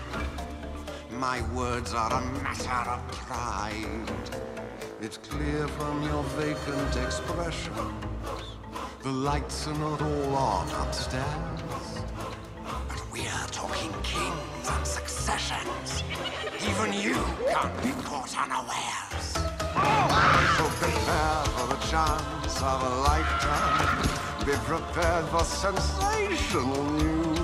[1.10, 4.10] My words are a matter of pride.
[5.00, 7.72] It's clear from your vacant expression.
[9.02, 12.02] The lights are not all on upstairs.
[12.88, 16.04] But we're talking kings and successions.
[16.68, 17.14] Even you
[17.52, 19.32] can't be caught unawares.
[20.56, 24.46] So prepare for the chance of a lifetime.
[24.46, 27.37] Be prepared for sensational news.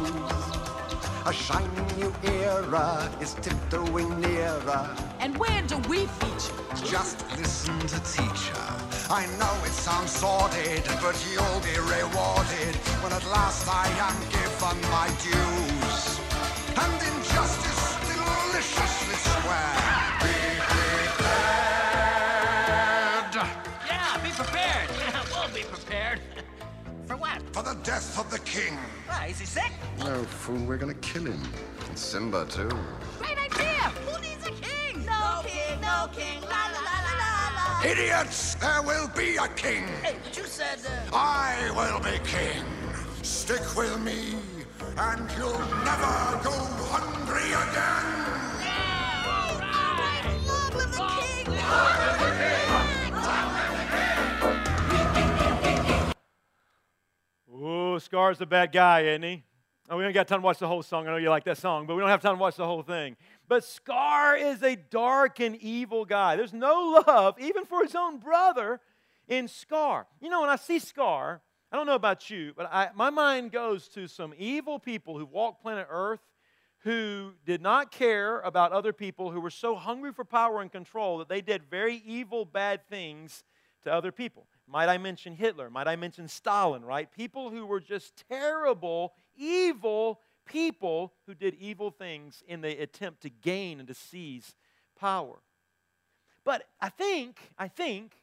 [1.26, 4.94] A shining new era is tiptoeing nearer.
[5.20, 6.52] And where do we feature?
[6.84, 8.60] Just listen to teacher.
[9.08, 14.78] I know it sounds sordid, but you'll be rewarded when at last I am given
[14.90, 16.20] my dues.
[16.76, 19.80] And injustice deliciously square.
[20.20, 20.36] Be
[20.68, 21.48] prepared
[23.88, 24.88] Yeah, be prepared.
[25.00, 26.20] Yeah, we'll be prepared.
[27.14, 27.42] For what?
[27.52, 28.76] for the death of the king.
[29.06, 29.70] Why, is he sick?
[30.00, 31.40] No, fool, we're gonna kill him.
[31.86, 32.68] And Simba, too.
[33.20, 33.82] Great idea!
[34.04, 35.06] Who needs a king?
[35.06, 37.88] No king, no king, la la la la la la.
[37.88, 38.56] Idiots!
[38.56, 39.86] There will be a king!
[40.02, 42.64] Hey, but you said, uh, I will be king.
[43.22, 44.34] Stick with me,
[44.98, 46.56] and you'll never go
[46.90, 48.06] hungry again.
[48.58, 49.22] Yeah!
[49.30, 52.43] Long live the king!
[58.14, 59.42] Scar's a bad guy, isn't he?
[59.90, 61.08] Oh, we don't got time to watch the whole song.
[61.08, 62.84] I know you like that song, but we don't have time to watch the whole
[62.84, 63.16] thing.
[63.48, 66.36] But Scar is a dark and evil guy.
[66.36, 68.80] There's no love, even for his own brother,
[69.26, 70.06] in Scar.
[70.20, 73.50] You know, when I see Scar, I don't know about you, but I, my mind
[73.50, 76.20] goes to some evil people who walked planet Earth
[76.84, 81.18] who did not care about other people, who were so hungry for power and control
[81.18, 83.42] that they did very evil, bad things
[83.82, 84.46] to other people.
[84.74, 85.70] Might I mention Hitler?
[85.70, 87.08] Might I mention Stalin, right?
[87.12, 93.30] People who were just terrible, evil people who did evil things in the attempt to
[93.30, 94.56] gain and to seize
[94.98, 95.36] power.
[96.44, 98.16] But I think, I think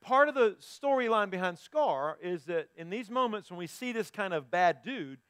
[0.00, 4.10] part of the storyline behind Scar is that in these moments when we see this
[4.10, 5.20] kind of bad dude,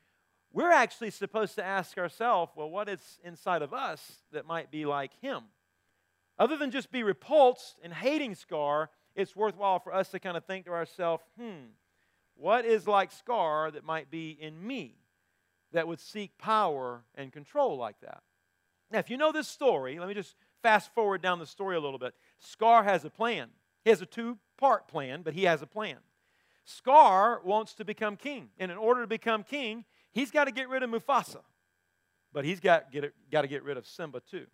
[0.51, 4.87] we're actually supposed to ask ourselves, well, what is inside of us that might be
[4.87, 5.42] like him?
[6.38, 10.44] Other than just be repulsed and hating Scar, it's worthwhile for us to kind of
[10.44, 11.66] think to ourselves, hmm,
[12.35, 14.96] what is like Scar that might be in me
[15.72, 18.22] that would seek power and control like that?
[18.90, 21.81] Now, if you know this story, let me just fast forward down the story a
[21.81, 22.14] little bit.
[22.38, 23.48] Scar has a plan.
[23.85, 25.96] He has a two part plan, but he has a plan.
[26.64, 28.51] Scar wants to become king.
[28.59, 31.40] And in order to become king, he's got to get rid of Mufasa.
[32.33, 34.46] But he's got, to get rid of Simba too.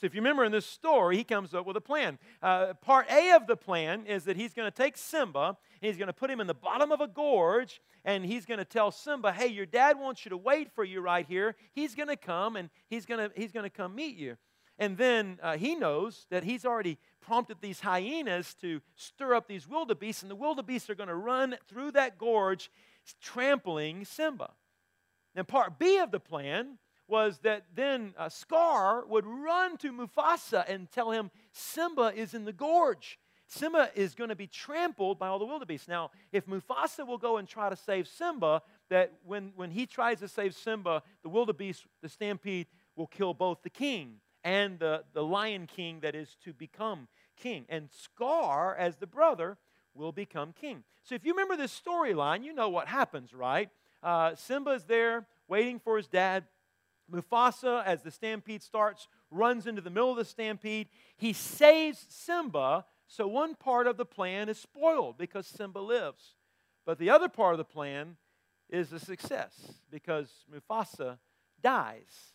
[0.00, 2.18] So if you remember in this story, he comes up with a plan.
[2.40, 5.56] Uh, part A of the plan is that he's going to take Simba and
[5.88, 8.64] he's going to put him in the bottom of a gorge and he's going to
[8.64, 11.54] tell Simba, "Hey, your dad wants you to wait for you right here.
[11.74, 14.38] He's going to come and he's going to he's going to come meet you."
[14.78, 19.68] And then uh, he knows that he's already prompted these hyenas to stir up these
[19.68, 22.70] wildebeests, and the wildebeests are going to run through that gorge,
[23.20, 24.52] trampling Simba.
[25.34, 26.78] And part B of the plan
[27.10, 32.44] was that then uh, Scar would run to Mufasa and tell him Simba is in
[32.44, 33.18] the gorge.
[33.48, 35.88] Simba is going to be trampled by all the wildebeests.
[35.88, 40.20] Now, if Mufasa will go and try to save Simba, that when, when he tries
[40.20, 45.22] to save Simba, the wildebeest, the stampede, will kill both the king and the, the
[45.22, 47.64] lion king that is to become king.
[47.68, 49.58] And Scar, as the brother,
[49.94, 50.84] will become king.
[51.02, 53.68] So if you remember this storyline, you know what happens, right?
[54.02, 56.44] Uh, Simba is there waiting for his dad.
[57.10, 60.88] Mufasa, as the stampede starts, runs into the middle of the stampede.
[61.16, 66.34] He saves Simba, so one part of the plan is spoiled because Simba lives.
[66.86, 68.16] But the other part of the plan
[68.68, 71.18] is a success because Mufasa
[71.62, 72.34] dies.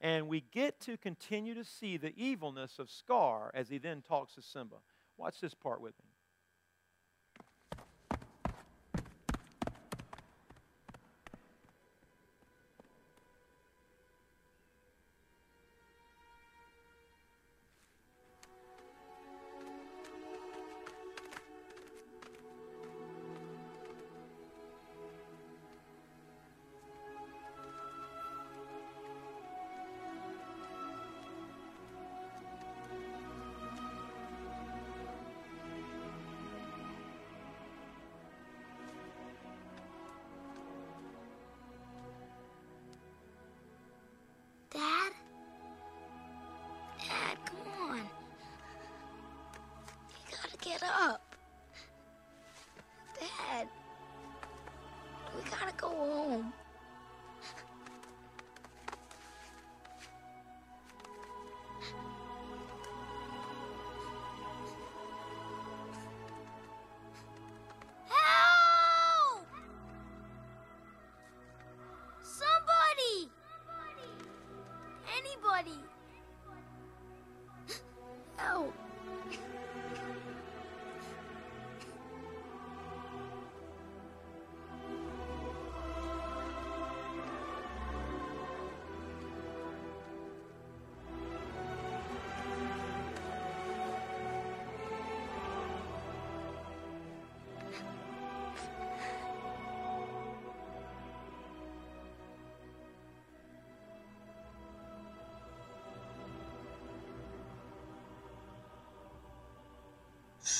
[0.00, 4.34] And we get to continue to see the evilness of Scar as he then talks
[4.34, 4.76] to Simba.
[5.16, 6.13] Watch this part with me.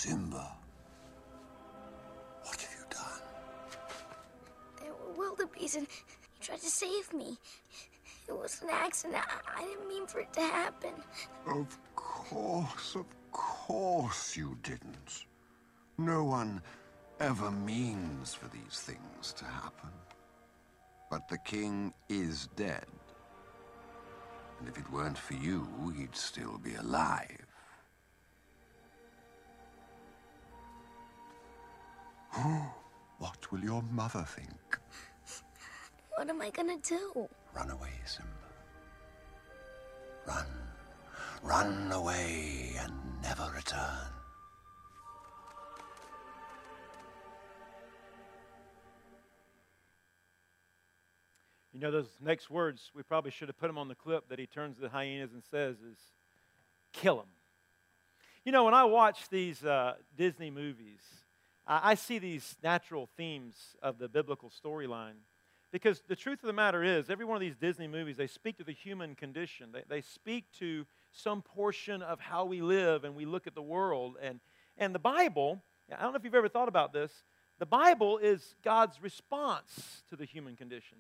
[0.05, 0.53] Simba,
[2.43, 3.23] what have you done?
[4.79, 7.39] There were wildebeest and you tried to save me.
[8.29, 9.25] It was an accident.
[9.57, 10.93] I didn't mean for it to happen.
[11.47, 15.25] Of course, of course you didn't.
[15.97, 16.61] No one
[17.19, 19.89] ever means for these things to happen.
[21.11, 22.85] But the king is dead.
[24.61, 27.44] And if it weren't for you, he'd still be alive.
[33.19, 34.79] what will your mother think?
[36.17, 37.29] What am I gonna do?
[37.55, 38.31] Run away, Simba.
[40.27, 40.47] Run.
[41.43, 42.93] Run away and
[43.23, 44.09] never return.
[51.73, 54.39] You know, those next words, we probably should have put them on the clip that
[54.39, 55.99] he turns to the hyenas and says is,
[56.93, 57.27] kill them.
[58.45, 61.01] You know, when I watch these uh, Disney movies,
[61.67, 65.15] I, see these natural themes of the biblical storyline.
[65.73, 68.59] Because the truth of the matter is, every one of these Disney movies, they speak
[68.59, 69.71] to the human condition.
[69.73, 73.63] They, they speak to some portion of how we live and we look at the
[73.63, 74.17] world.
[74.23, 74.41] And,
[74.77, 77.11] and the Bible, I don't know if you've ever thought about this,
[77.59, 80.99] the Bible is God's response to the human condition.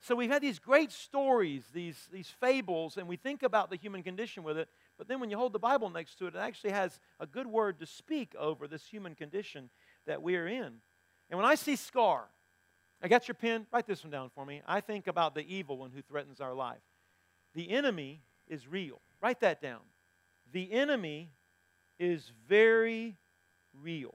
[0.00, 4.04] So we've had these great stories, these, these fables, and we think about the human
[4.04, 4.68] condition with it.
[4.96, 7.48] But then when you hold the Bible next to it, it actually has a good
[7.48, 9.70] word to speak over this human condition
[10.08, 10.74] that we are in.
[11.30, 12.24] And when I see Scar,
[13.02, 13.66] I got your pen?
[13.72, 14.60] Write this one down for me.
[14.66, 16.82] I think about the evil one who threatens our life.
[17.54, 19.00] The enemy is real.
[19.22, 19.80] Write that down.
[20.52, 21.30] The enemy
[21.98, 23.16] is very
[23.82, 24.14] real.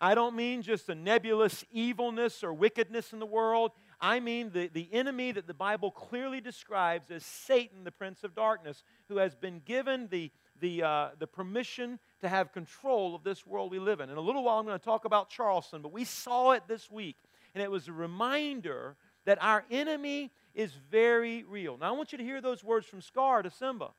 [0.00, 3.70] I don't mean just a nebulous evilness or wickedness in the world.
[4.00, 8.34] I mean the, the enemy that the Bible clearly describes as Satan, the prince of
[8.34, 13.46] darkness, who has been given the, the, uh, the permission to have control of this
[13.46, 14.08] world we live in.
[14.08, 16.90] In a little while, I'm going to talk about Charleston, but we saw it this
[16.90, 17.16] week,
[17.54, 21.76] and it was a reminder that our enemy is very real.
[21.76, 23.90] Now, I want you to hear those words from Scar to Simba.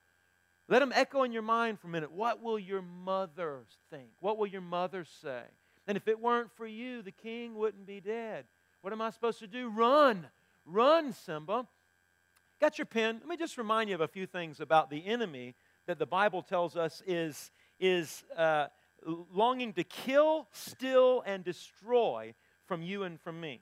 [0.69, 2.11] Let them echo in your mind for a minute.
[2.11, 3.59] What will your mother
[3.89, 4.09] think?
[4.21, 5.41] What will your mother say?
[5.85, 8.45] And if it weren't for you, the king wouldn't be dead.
[8.81, 9.69] What am I supposed to do?
[9.69, 10.27] Run.
[10.65, 11.67] Run, Simba.
[12.61, 13.17] Got your pen?
[13.19, 15.55] Let me just remind you of a few things about the enemy
[15.85, 17.51] that the Bible tells us is,
[17.83, 18.67] is uh,
[19.05, 22.33] longing to kill, steal, and destroy
[22.65, 23.59] from you and from me.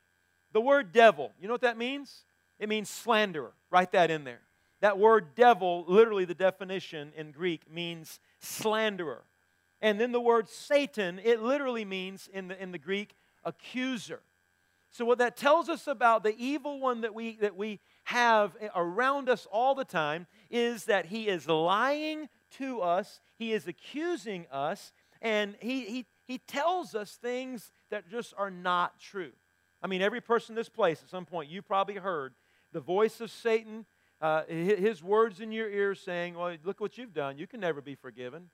[0.53, 2.23] The word devil, you know what that means?
[2.59, 3.53] It means slanderer.
[3.71, 4.41] Write that in there.
[4.81, 9.23] That word devil, literally the definition in Greek, means slanderer.
[9.81, 14.21] And then the word Satan, it literally means in the, in the Greek, accuser.
[14.91, 19.29] So, what that tells us about the evil one that we, that we have around
[19.29, 22.27] us all the time is that he is lying
[22.57, 28.33] to us, he is accusing us, and he, he, he tells us things that just
[28.37, 29.31] are not true.
[29.81, 32.33] I mean, every person in this place, at some point, you probably heard
[32.71, 33.85] the voice of Satan,
[34.21, 37.37] uh, his words in your ear saying, Well, look what you've done.
[37.37, 38.49] You can never be forgiven.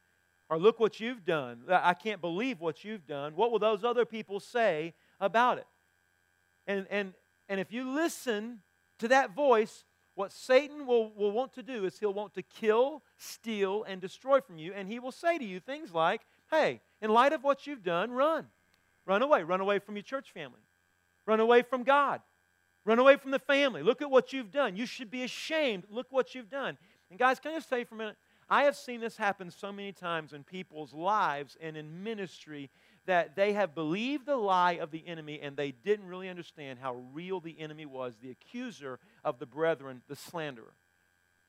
[0.49, 1.63] Or look what you've done.
[1.69, 3.35] I can't believe what you've done.
[3.35, 5.67] What will those other people say about it?
[6.65, 7.13] And, and,
[7.49, 8.59] and if you listen
[8.99, 9.83] to that voice,
[10.17, 14.41] what Satan will, will want to do is he'll want to kill, steal, and destroy
[14.41, 14.73] from you.
[14.73, 18.09] And he will say to you things like, hey, in light of what you've done,
[18.09, 18.47] run.
[19.05, 19.43] Run away.
[19.43, 20.59] Run away from your church family.
[21.27, 22.21] Run away from God.
[22.83, 23.83] Run away from the family.
[23.83, 24.75] Look at what you've done.
[24.75, 25.83] You should be ashamed.
[25.87, 26.79] Look what you've done.
[27.11, 28.17] And guys, can I just say for a minute?
[28.49, 32.71] I have seen this happen so many times in people's lives and in ministry
[33.07, 37.01] that they have believed the lie of the enemy and they didn't really understand how
[37.13, 40.73] real the enemy was, the accuser of the brethren, the slanderer.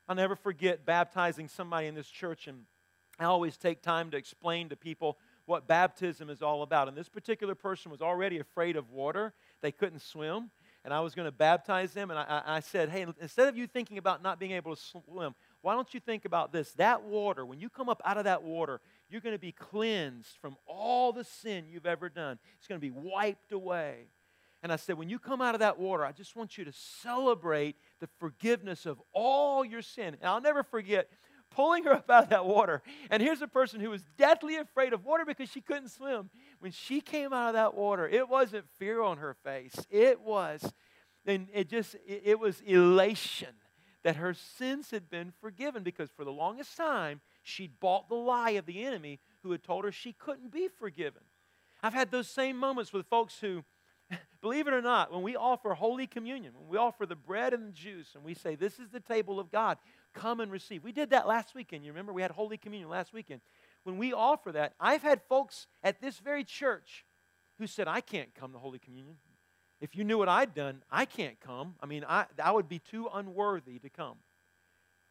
[0.07, 2.65] I'll never forget baptizing somebody in this church, and
[3.19, 6.87] I always take time to explain to people what baptism is all about.
[6.87, 10.49] And this particular person was already afraid of water, they couldn't swim.
[10.85, 13.67] And I was going to baptize them, and I, I said, Hey, instead of you
[13.67, 16.71] thinking about not being able to swim, why don't you think about this?
[16.73, 18.79] That water, when you come up out of that water,
[19.09, 22.39] you're going to be cleansed from all the sin you've ever done.
[22.57, 24.07] It's going to be wiped away.
[24.61, 26.71] And I said, when you come out of that water, I just want you to
[26.73, 30.15] celebrate the forgiveness of all your sin.
[30.19, 31.09] And I'll never forget
[31.49, 32.81] pulling her up out of that water.
[33.09, 36.29] And here's a person who was deathly afraid of water because she couldn't swim.
[36.59, 39.75] When she came out of that water, it wasn't fear on her face.
[39.89, 40.73] It was,
[41.25, 43.55] and it just, it, was elation
[44.03, 48.51] that her sins had been forgiven because for the longest time, she'd bought the lie
[48.51, 51.21] of the enemy who had told her she couldn't be forgiven.
[51.83, 53.63] I've had those same moments with folks who,
[54.41, 57.67] believe it or not, when we offer Holy Communion, when we offer the bread and
[57.67, 59.77] the juice, and we say, This is the table of God,
[60.13, 60.83] come and receive.
[60.83, 61.85] We did that last weekend.
[61.85, 62.13] You remember?
[62.13, 63.41] We had Holy Communion last weekend.
[63.83, 67.05] When we offer that, I've had folks at this very church
[67.57, 69.15] who said, I can't come to Holy Communion.
[69.81, 71.75] If you knew what I'd done, I can't come.
[71.81, 74.17] I mean, I, I would be too unworthy to come.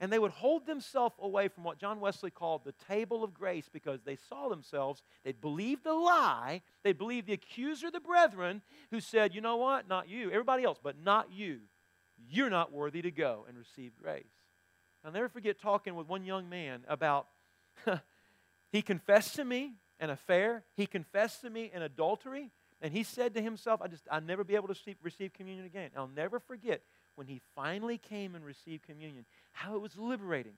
[0.00, 3.68] And they would hold themselves away from what John Wesley called the table of grace
[3.72, 8.62] because they saw themselves, they'd believed the lie, they believed the accuser the brethren
[8.92, 11.60] who said, you know what, not you, everybody else, but not you.
[12.30, 14.24] You're not worthy to go and receive grace.
[15.04, 17.26] I'll never forget talking with one young man about,
[18.70, 22.50] he confessed to me an affair, he confessed to me an adultery,
[22.81, 25.66] and he said to himself, I just, I'll never be able to receive, receive communion
[25.66, 25.91] again.
[25.97, 26.81] I'll never forget
[27.16, 30.55] when he finally came and received communion, how it was liberating.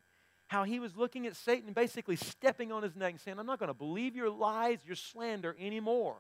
[0.49, 3.61] How he was looking at Satan basically stepping on his neck and saying, I'm not
[3.61, 6.17] going to believe your lies, your slander anymore.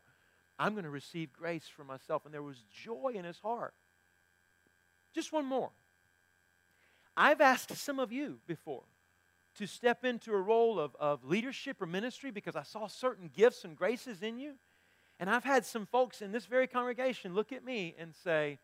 [0.58, 2.24] I'm going to receive grace for myself.
[2.24, 3.74] And there was joy in his heart.
[5.14, 5.70] Just one more.
[7.16, 8.84] I've asked some of you before
[9.58, 13.64] to step into a role of, of leadership or ministry because I saw certain gifts
[13.64, 14.54] and graces in you.
[15.20, 18.58] And I've had some folks in this very congregation look at me and say,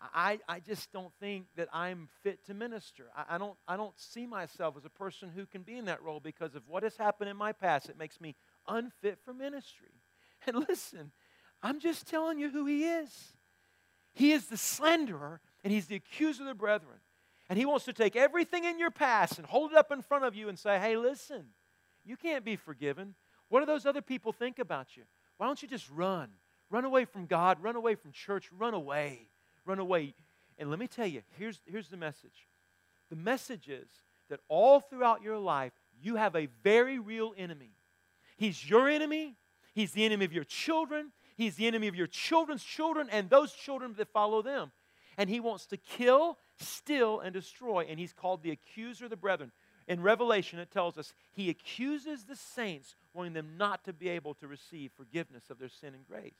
[0.00, 3.08] I, I just don't think that I'm fit to minister.
[3.14, 6.02] I, I, don't, I don't see myself as a person who can be in that
[6.02, 7.90] role because of what has happened in my past.
[7.90, 8.34] It makes me
[8.66, 9.92] unfit for ministry.
[10.46, 11.12] And listen,
[11.62, 13.34] I'm just telling you who he is.
[14.14, 16.96] He is the slanderer and he's the accuser of the brethren.
[17.50, 20.24] And he wants to take everything in your past and hold it up in front
[20.24, 21.48] of you and say, hey, listen,
[22.06, 23.16] you can't be forgiven.
[23.50, 25.02] What do those other people think about you?
[25.40, 26.28] Why don't you just run?
[26.68, 29.30] Run away from God, run away from church, run away
[29.70, 30.14] run away.
[30.58, 32.48] And let me tell you, here's, here's the message.
[33.08, 33.88] The message is
[34.28, 35.72] that all throughout your life,
[36.02, 37.72] you have a very real enemy.
[38.36, 39.36] He's your enemy,
[39.74, 43.52] he's the enemy of your children, he's the enemy of your children's children, and those
[43.52, 44.72] children that follow them.
[45.18, 47.86] And he wants to kill, steal, and destroy.
[47.88, 49.52] And he's called the accuser of the brethren.
[49.90, 54.34] In Revelation, it tells us he accuses the saints, wanting them not to be able
[54.34, 56.32] to receive forgiveness of their sin and grace.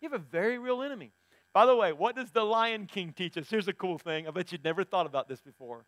[0.00, 1.10] You have a very real enemy.
[1.52, 3.50] By the way, what does the Lion King teach us?
[3.50, 4.28] Here's a cool thing.
[4.28, 5.84] I bet you'd never thought about this before.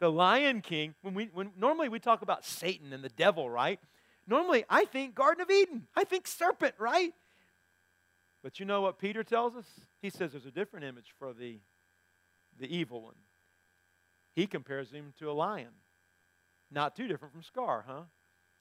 [0.00, 3.78] The Lion King, when we when normally we talk about Satan and the devil, right?
[4.26, 5.86] Normally I think Garden of Eden.
[5.94, 7.14] I think serpent, right?
[8.42, 9.66] But you know what Peter tells us?
[10.02, 11.60] He says there's a different image for the,
[12.58, 13.14] the evil one.
[14.34, 15.68] He compares him to a lion.
[16.70, 18.02] Not too different from Scar, huh?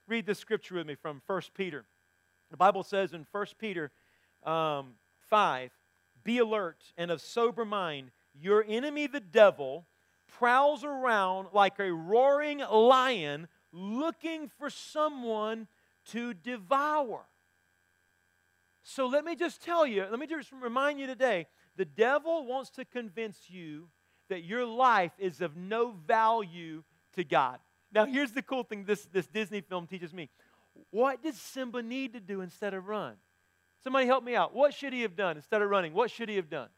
[0.08, 1.86] Read this scripture with me from 1 Peter.
[2.50, 3.92] The Bible says in 1 Peter
[4.44, 4.94] um,
[5.30, 5.72] 5
[6.24, 8.12] be alert and of sober mind.
[8.40, 9.86] Your enemy, the devil,
[10.28, 15.68] prowls around like a roaring lion looking for someone
[16.08, 17.26] to devour.
[18.84, 22.70] So let me just tell you, let me just remind you today the devil wants
[22.72, 23.90] to convince you
[24.30, 26.84] that your life is of no value
[27.14, 27.60] to God.
[27.92, 30.30] Now, here's the cool thing this, this Disney film teaches me.
[30.92, 33.16] What does Simba need to do instead of run?
[33.84, 34.54] Somebody help me out.
[34.54, 35.94] What should he have done instead of running?
[35.94, 36.70] What should he have done?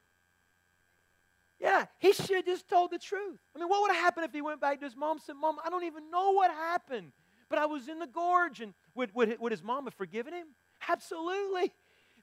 [1.60, 3.40] Yeah, he should have just told the truth.
[3.56, 5.36] I mean, what would have happened if he went back to his mom and said,
[5.40, 7.12] Mom, I don't even know what happened,
[7.50, 8.62] but I was in the gorge.
[8.62, 10.48] And would, would, would his mom have forgiven him?
[10.88, 11.72] Absolutely.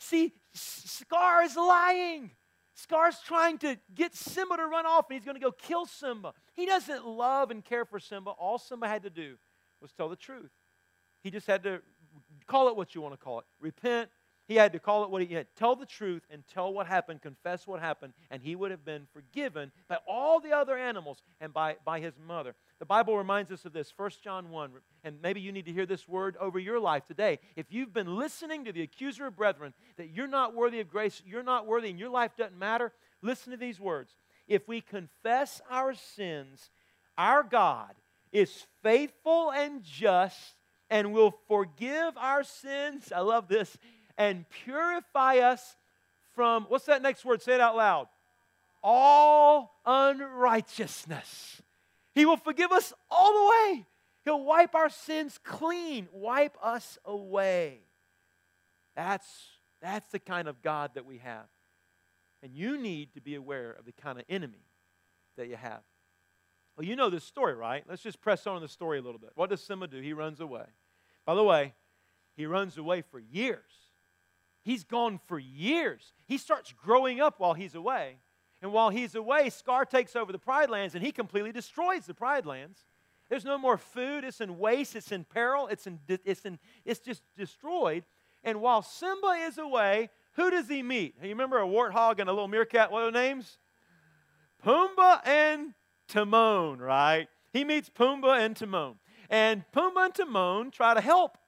[0.01, 2.33] See, Scar is lying.
[2.79, 6.33] Scar's trying to get Simba to run off, and he's going to go kill Simba.
[6.55, 8.31] He doesn't love and care for Simba.
[8.31, 9.35] All Simba had to do
[9.81, 10.53] was tell the truth.
[11.21, 11.81] He just had to
[12.47, 14.11] call it what you want to call it repent,
[14.49, 15.47] he had to call it what he had.
[15.55, 19.07] Tell the truth and tell what happened, confess what happened, and he would have been
[19.13, 22.55] forgiven by all the other animals and by, by his mother.
[22.79, 24.71] The Bible reminds us of this, 1 John 1,
[25.05, 27.41] and maybe you need to hear this word over your life today.
[27.57, 31.23] If you've been listening to the accuser of brethren that you're not worthy of grace,
[31.27, 34.17] you're not worthy, and your life doesn't matter, listen to these words.
[34.47, 36.71] If we confess our sins,
[37.19, 37.95] our God
[38.33, 40.55] is faithful and just
[40.91, 43.13] and will forgive our sins.
[43.15, 43.77] I love this
[44.19, 45.77] and purify us
[46.35, 47.41] from, what's that next word?
[47.41, 48.09] Say it out loud.
[48.83, 51.63] All unrighteousness.
[52.15, 53.87] He will forgive us all the way.
[54.25, 57.79] He'll wipe our sins clean, wipe us away.
[58.95, 59.27] That's,
[59.81, 61.47] that's the kind of God that we have.
[62.43, 64.67] And you need to be aware of the kind of enemy
[65.37, 65.81] that you have.
[66.77, 67.85] Well, you know this story, right?
[67.89, 69.31] Let's just press on the story a little bit.
[69.35, 70.01] What does Simba do?
[70.01, 70.67] He runs away.
[71.25, 71.75] By the way,
[72.37, 73.88] he runs away for years.
[74.69, 76.13] He's gone for years.
[76.27, 78.19] He starts growing up while he's away.
[78.61, 82.13] And while he's away, Scar takes over the Pride Lands and he completely destroys the
[82.13, 82.85] Pride Lands.
[83.31, 84.25] There's no more food.
[84.25, 84.95] It's in waste.
[84.95, 85.69] It's in peril.
[85.69, 88.05] It's, in, it's, in, it's just destroyed.
[88.45, 91.15] And while Simba is away, who does he meet?
[91.23, 92.93] You remember a warthog and a little meerkat?
[92.93, 93.57] What are their names?
[94.63, 95.73] Pumbaa and
[96.09, 97.29] Timon, right?
[97.55, 98.97] He meets Pumbaa and Timon.
[99.31, 101.39] And Pumbaa and Timon try to help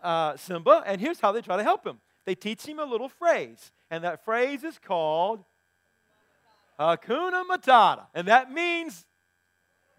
[0.00, 3.08] uh, Simba, and here's how they try to help him they teach him a little
[3.08, 3.72] phrase.
[3.90, 5.44] And that phrase is called
[6.78, 8.06] Hakuna Matata.
[8.14, 9.04] And that means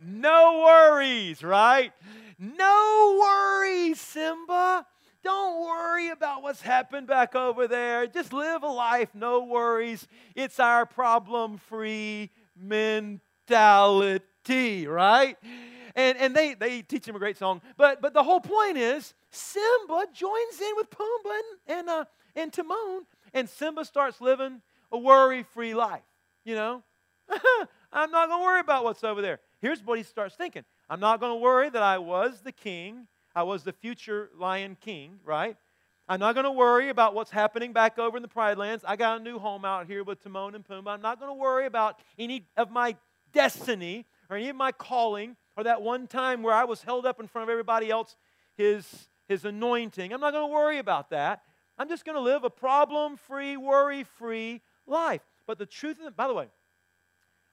[0.03, 1.93] no worries, right?
[2.39, 4.85] No worries, Simba.
[5.23, 8.07] Don't worry about what's happened back over there.
[8.07, 10.07] Just live a life, no worries.
[10.33, 13.19] It's our problem free mentality,
[14.87, 15.37] right?
[15.95, 17.61] And, and they, they teach him a great song.
[17.77, 22.05] But, but the whole point is Simba joins in with Pumbaa and, and, uh,
[22.35, 24.61] and Timon, and Simba starts living
[24.91, 26.01] a worry free life.
[26.43, 26.83] You know,
[27.93, 29.39] I'm not going to worry about what's over there.
[29.59, 33.07] Here's what he starts thinking I'm not going to worry that I was the king
[33.35, 35.55] I was the future Lion King, right?
[36.07, 38.83] I'm not going to worry about what's happening back over in the Pride Lands.
[38.85, 40.89] I got a new home out here with Timon and Pumbaa.
[40.89, 42.95] I'm not going to worry about any of my
[43.31, 47.19] destiny or any of my calling or that one time where I was held up
[47.21, 48.17] in front of everybody else,
[48.57, 50.13] his, his anointing.
[50.13, 51.41] I'm not going to worry about that.
[51.77, 55.21] I'm just going to live a problem free, worry free life.
[55.47, 56.47] But the truth of it, by the way,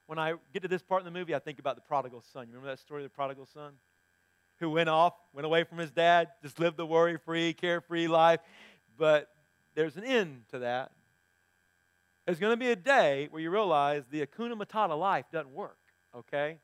[0.06, 2.48] when I get to this part in the movie, I think about the prodigal son.
[2.48, 3.72] You remember that story of the prodigal son?
[4.58, 8.40] who went off, went away from his dad, just lived the worry free, carefree life.
[8.96, 9.28] But
[9.74, 10.90] there's an end to that.
[12.26, 15.78] There's going to be a day where you realize the Hakuna Matata life doesn't work,
[16.14, 16.58] okay?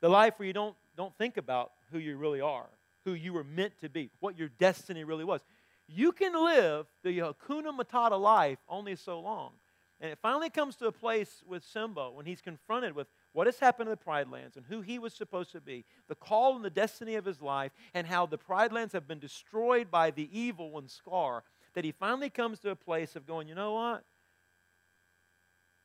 [0.00, 2.68] The life where you don't, don't think about who you really are,
[3.06, 5.40] who you were meant to be, what your destiny really was.
[5.88, 9.52] You can live the Hakuna Matata life only so long.
[10.00, 13.60] And it finally comes to a place with Simba when he's confronted with what has
[13.60, 16.64] happened to the Pride Lands and who he was supposed to be, the call and
[16.64, 20.28] the destiny of his life, and how the Pride Lands have been destroyed by the
[20.36, 21.44] evil one Scar,
[21.74, 24.02] that he finally comes to a place of going, you know what?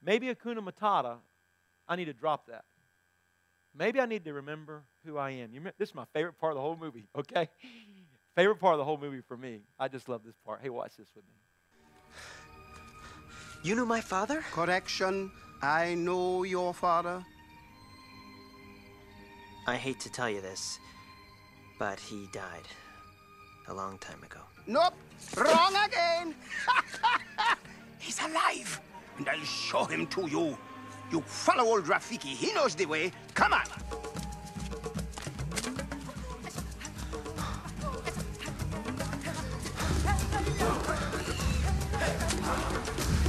[0.04, 1.18] Maybe Hakuna Matata,
[1.88, 2.66] I need to drop that.
[3.78, 5.50] Maybe I need to remember who I am.
[5.52, 7.50] Remember, this is my favorite part of the whole movie, okay?
[8.36, 9.62] favorite part of the whole movie for me.
[9.80, 10.60] I just love this part.
[10.62, 11.34] Hey, watch this with me.
[13.64, 14.44] You knew my father?
[14.52, 15.32] Correction.
[15.62, 17.24] I know your father.
[19.68, 20.80] I hate to tell you this,
[21.78, 22.68] but he died
[23.68, 24.40] a long time ago.
[24.66, 24.96] Nope.
[25.38, 26.34] Wrong again.
[28.00, 28.82] He's alive.
[29.20, 30.58] And I'll show him to you.
[31.12, 32.34] You follow old Rafiki.
[32.34, 33.12] He knows the way.
[33.34, 33.66] Come on.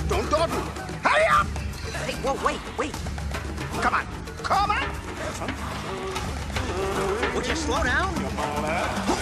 [0.08, 0.60] Don't dawdle.
[1.02, 1.46] Hurry up!
[2.06, 2.94] Hey, whoa, wait, wait.
[3.82, 4.06] Come on.
[4.44, 4.86] Come on.
[7.34, 9.21] Would you slow down?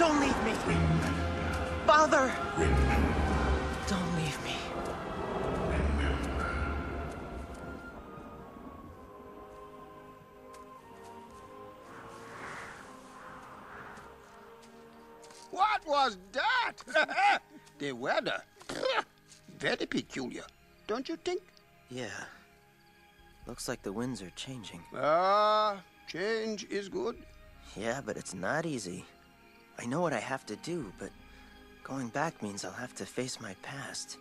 [0.00, 0.52] Don't leave me!
[0.66, 1.12] Remember,
[1.86, 2.32] Father!
[2.56, 2.96] remember,
[3.86, 4.56] Don't leave me.
[5.68, 6.46] remember.
[15.50, 17.42] What was that?
[17.78, 18.42] the weather.
[19.58, 20.44] Very peculiar,
[20.86, 21.42] don't you think?
[21.90, 22.24] Yeah.
[23.46, 24.82] Looks like the winds are changing.
[24.96, 27.16] Ah, change is good.
[27.76, 29.04] Yeah, but it's not easy.
[29.80, 31.10] I know what I have to do, but
[31.82, 34.18] going back means I'll have to face my past.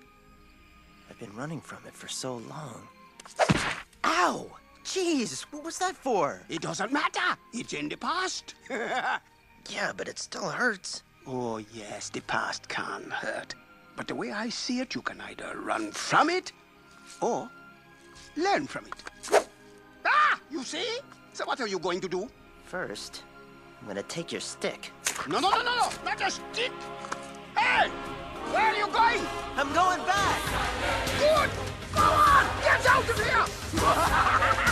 [1.10, 2.88] I've been running from it for so long.
[4.05, 4.49] Ow!
[4.86, 6.41] Jeez, what was that for?
[6.47, 7.38] It doesn't matter.
[7.53, 8.55] It's in the past.
[9.70, 11.03] Yeah, but it still hurts.
[11.28, 13.53] oh, yes, the past can hurt.
[13.95, 16.53] But the way I see it, you can either run from it
[17.22, 17.47] or
[18.36, 19.45] learn from it.
[20.05, 20.99] Ah, you see?
[21.34, 22.30] So what are you going to do?
[22.66, 23.24] First,
[23.82, 24.91] I'm gonna take your stick.
[25.27, 26.71] No, no, no, no, no, not a stick.
[27.57, 27.89] Hey,
[28.51, 29.25] where are you going?
[29.55, 30.41] I'm going back!
[31.17, 31.49] Good.
[31.93, 34.65] Go on, get out of here.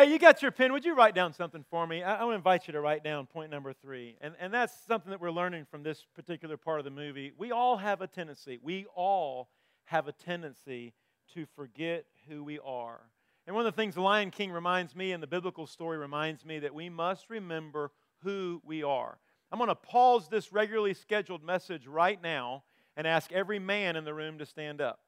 [0.00, 0.72] Hey, you got your pen.
[0.72, 2.02] Would you write down something for me?
[2.02, 4.16] I, I want to invite you to write down point number three.
[4.22, 7.32] And, and that's something that we're learning from this particular part of the movie.
[7.36, 9.50] We all have a tendency, we all
[9.84, 10.94] have a tendency
[11.34, 13.02] to forget who we are.
[13.46, 16.46] And one of the things the Lion King reminds me and the biblical story reminds
[16.46, 17.90] me that we must remember
[18.22, 19.18] who we are.
[19.52, 22.62] I'm going to pause this regularly scheduled message right now
[22.96, 25.00] and ask every man in the room to stand up.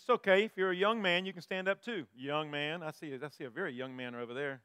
[0.00, 0.44] It's okay.
[0.44, 2.06] If you're a young man, you can stand up too.
[2.16, 2.82] Young man.
[2.82, 4.62] I see, I see a very young man over there.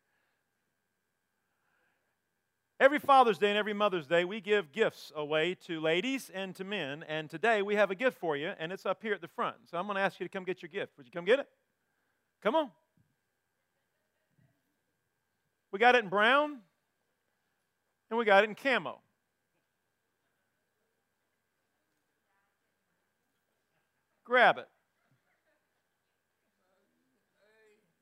[2.79, 6.63] Every Father's Day and every Mother's Day, we give gifts away to ladies and to
[6.63, 7.03] men.
[7.03, 9.57] And today we have a gift for you, and it's up here at the front.
[9.69, 10.93] So I'm going to ask you to come get your gift.
[10.97, 11.49] Would you come get it?
[12.41, 12.71] Come on.
[15.73, 16.59] We got it in brown,
[18.09, 19.01] and we got it in camo.
[24.23, 24.67] Grab it.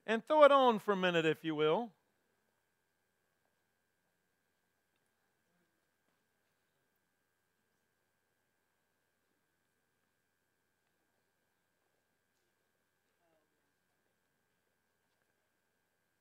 [0.06, 1.90] And throw it on for a minute, if you will.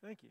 [0.02, 0.30] Thank you.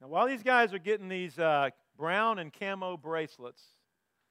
[0.00, 3.62] Now, while these guys are getting these uh, brown and camo bracelets,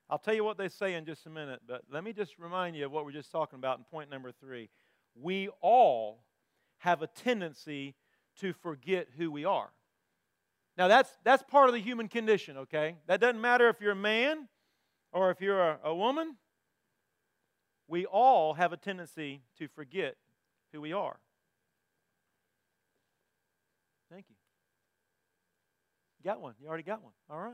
[0.10, 2.76] I'll tell you what they say in just a minute, but let me just remind
[2.76, 4.70] you of what we're just talking about in point number three.
[5.16, 6.24] We all
[6.82, 7.96] have a tendency
[8.40, 9.70] to forget who we are.
[10.78, 12.96] Now, that's, that's part of the human condition, okay?
[13.08, 14.48] That doesn't matter if you're a man
[15.12, 16.38] or if you're a, a woman.
[17.88, 20.16] We all have a tendency to forget
[20.72, 21.20] who we are.
[24.12, 24.36] Thank you.
[26.20, 26.56] You got one.
[26.60, 27.14] You already got one.
[27.30, 27.54] All right.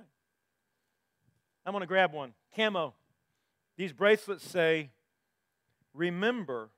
[1.65, 2.33] I'm going to grab one.
[2.55, 2.93] Camo.
[3.75, 4.91] These bracelets say,
[5.93, 6.69] Remember,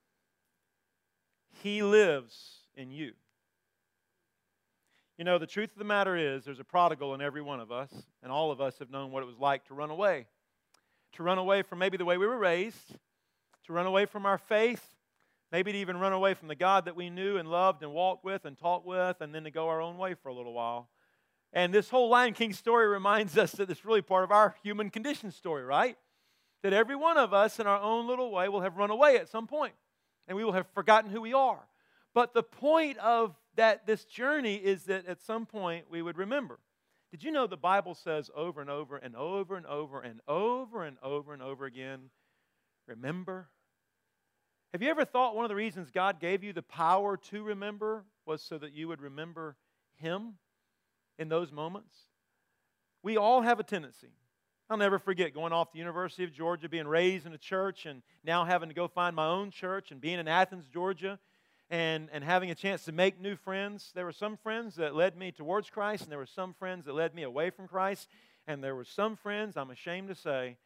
[1.61, 3.13] he lives in you.
[5.17, 7.71] You know, the truth of the matter is, there's a prodigal in every one of
[7.71, 7.91] us,
[8.23, 10.27] and all of us have known what it was like to run away.
[11.13, 12.95] To run away from maybe the way we were raised,
[13.65, 14.95] to run away from our faith,
[15.51, 18.23] maybe to even run away from the God that we knew and loved and walked
[18.23, 20.89] with and talked with, and then to go our own way for a little while.
[21.51, 24.89] And this whole Lion King story reminds us that it's really part of our human
[24.89, 25.97] condition story, right?
[26.61, 29.27] That every one of us in our own little way will have run away at
[29.27, 29.73] some point,
[30.29, 31.67] and we will have forgotten who we are.
[32.13, 36.59] But the point of that this journey is that at some point we would remember.
[37.11, 40.85] Did you know the Bible says over and over and over and over and over
[40.85, 42.11] and over and over again,
[42.87, 43.49] remember?
[44.71, 48.05] Have you ever thought one of the reasons God gave you the power to remember
[48.27, 49.57] was so that you would remember
[49.95, 50.35] Him
[51.17, 51.95] in those moments?
[53.01, 54.09] We all have a tendency.
[54.71, 58.03] I'll never forget going off the University of Georgia, being raised in a church, and
[58.23, 61.17] now having to go find my own church and being in Athens, Georgia,
[61.71, 63.91] and, and having a chance to make new friends.
[63.95, 66.93] There were some friends that led me towards Christ, and there were some friends that
[66.93, 68.09] led me away from Christ.
[68.45, 70.57] And there were some friends, I'm ashamed to say,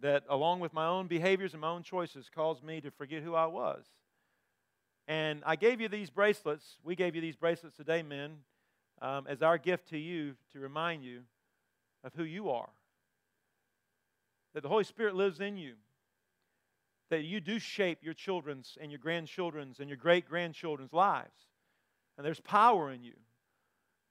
[0.00, 3.34] that along with my own behaviors and my own choices caused me to forget who
[3.34, 3.84] I was.
[5.08, 6.76] And I gave you these bracelets.
[6.84, 8.36] We gave you these bracelets today, men,
[9.00, 11.22] um, as our gift to you to remind you
[12.04, 12.70] of who you are.
[14.54, 15.74] That the Holy Spirit lives in you.
[17.10, 21.48] That you do shape your children's and your grandchildren's and your great grandchildren's lives.
[22.16, 23.14] And there's power in you.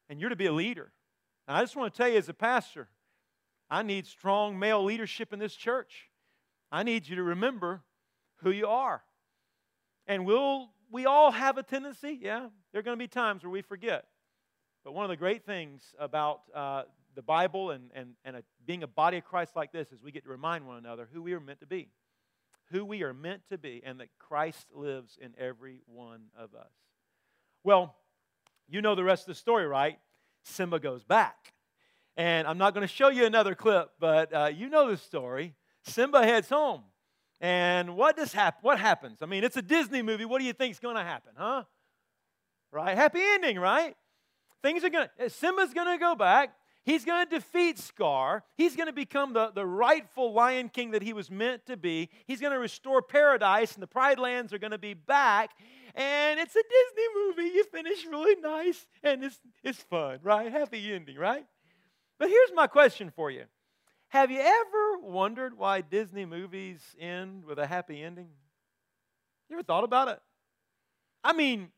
[0.09, 0.91] And you're to be a leader.
[1.47, 2.89] And I just want to tell you, as a pastor,
[3.69, 6.09] I need strong male leadership in this church.
[6.71, 7.81] I need you to remember
[8.37, 9.01] who you are.
[10.07, 13.51] And we'll, we all have a tendency, yeah, there are going to be times where
[13.51, 14.05] we forget.
[14.83, 16.83] But one of the great things about uh,
[17.15, 20.11] the Bible and, and, and a, being a body of Christ like this is we
[20.11, 21.89] get to remind one another who we are meant to be.
[22.71, 26.71] Who we are meant to be, and that Christ lives in every one of us.
[27.63, 27.95] Well,
[28.71, 29.99] You know the rest of the story, right?
[30.43, 31.53] Simba goes back.
[32.15, 35.55] And I'm not going to show you another clip, but uh, you know the story.
[35.83, 36.83] Simba heads home.
[37.41, 38.59] And what does happen?
[38.61, 39.17] What happens?
[39.21, 40.23] I mean, it's a Disney movie.
[40.23, 41.63] What do you think is going to happen, huh?
[42.71, 42.95] Right?
[42.95, 43.95] Happy ending, right?
[44.63, 46.53] Things are going to, Simba's going to go back.
[46.83, 48.43] He's going to defeat Scar.
[48.57, 52.09] He's going to become the, the rightful Lion King that he was meant to be.
[52.25, 55.51] He's going to restore paradise, and the Pride Lands are going to be back.
[55.93, 57.55] And it's a Disney movie.
[57.55, 60.51] You finish really nice, and it's, it's fun, right?
[60.51, 61.45] Happy ending, right?
[62.17, 63.45] But here's my question for you
[64.09, 68.29] Have you ever wondered why Disney movies end with a happy ending?
[69.49, 70.19] You ever thought about it?
[71.23, 71.69] I mean,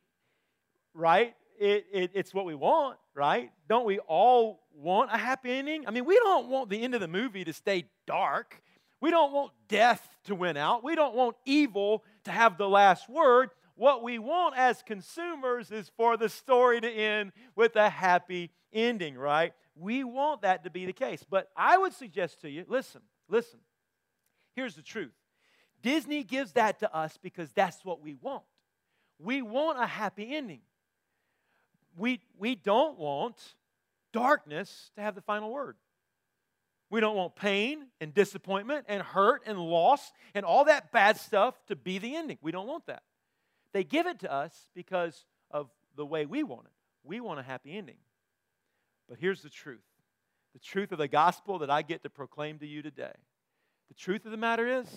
[0.93, 1.35] right?
[1.59, 3.51] It, it, it's what we want, right?
[3.69, 5.87] Don't we all want a happy ending?
[5.87, 8.61] I mean, we don't want the end of the movie to stay dark.
[9.01, 10.83] We don't want death to win out.
[10.83, 13.49] We don't want evil to have the last word.
[13.75, 19.17] What we want as consumers is for the story to end with a happy ending,
[19.17, 19.53] right?
[19.75, 21.23] We want that to be the case.
[21.27, 23.59] But I would suggest to you listen, listen.
[24.55, 25.11] Here's the truth
[25.81, 28.43] Disney gives that to us because that's what we want.
[29.19, 30.61] We want a happy ending.
[31.97, 33.35] We, we don't want
[34.11, 35.75] darkness to have the final word.
[36.89, 41.55] We don't want pain and disappointment and hurt and loss and all that bad stuff
[41.67, 42.37] to be the ending.
[42.41, 43.03] We don't want that.
[43.73, 46.71] They give it to us because of the way we want it.
[47.03, 47.97] We want a happy ending.
[49.09, 49.81] But here's the truth
[50.53, 53.13] the truth of the gospel that I get to proclaim to you today.
[53.87, 54.87] The truth of the matter is,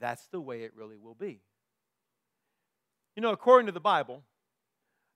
[0.00, 1.40] that's the way it really will be.
[3.14, 4.24] You know, according to the Bible,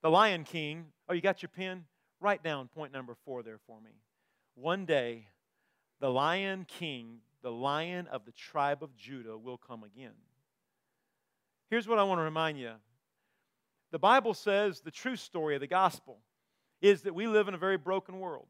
[0.02, 1.84] the Lion King, oh, you got your pen?
[2.20, 3.90] Write down point number four there for me.
[4.54, 5.26] One day,
[6.00, 10.14] the Lion King, the Lion of the tribe of Judah, will come again.
[11.70, 12.72] Here's what I want to remind you
[13.90, 16.18] the Bible says the true story of the gospel
[16.80, 18.46] is that we live in a very broken world.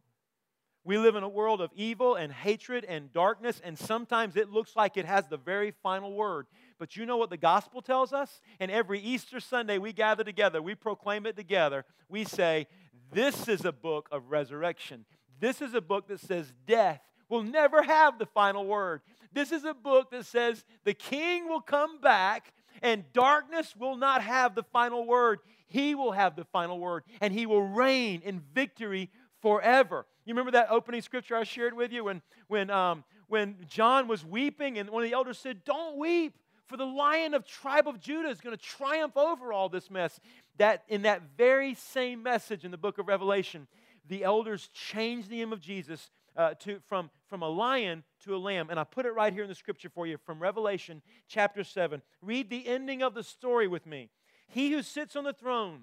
[0.84, 4.76] We live in a world of evil and hatred and darkness, and sometimes it looks
[4.76, 6.46] like it has the very final word.
[6.78, 8.40] But you know what the gospel tells us?
[8.60, 11.84] And every Easter Sunday we gather together, we proclaim it together.
[12.08, 12.66] We say,
[13.12, 15.04] This is a book of resurrection.
[15.38, 19.02] This is a book that says death will never have the final word.
[19.32, 22.52] This is a book that says the king will come back
[22.82, 25.40] and darkness will not have the final word.
[25.66, 29.10] He will have the final word, and he will reign in victory
[29.42, 30.06] forever.
[30.24, 34.24] You remember that opening scripture I shared with you when, when, um, when John was
[34.24, 38.00] weeping, and one of the elders said, Don't weep, for the lion of tribe of
[38.00, 40.18] Judah is going to triumph over all this mess.
[40.58, 43.66] That in that very same message in the book of Revelation,
[44.08, 48.38] the elders changed the name of Jesus uh, to, from, from a lion to a
[48.38, 48.68] lamb.
[48.70, 52.02] And I put it right here in the scripture for you from Revelation chapter 7.
[52.22, 54.10] Read the ending of the story with me.
[54.48, 55.80] He who sits on the throne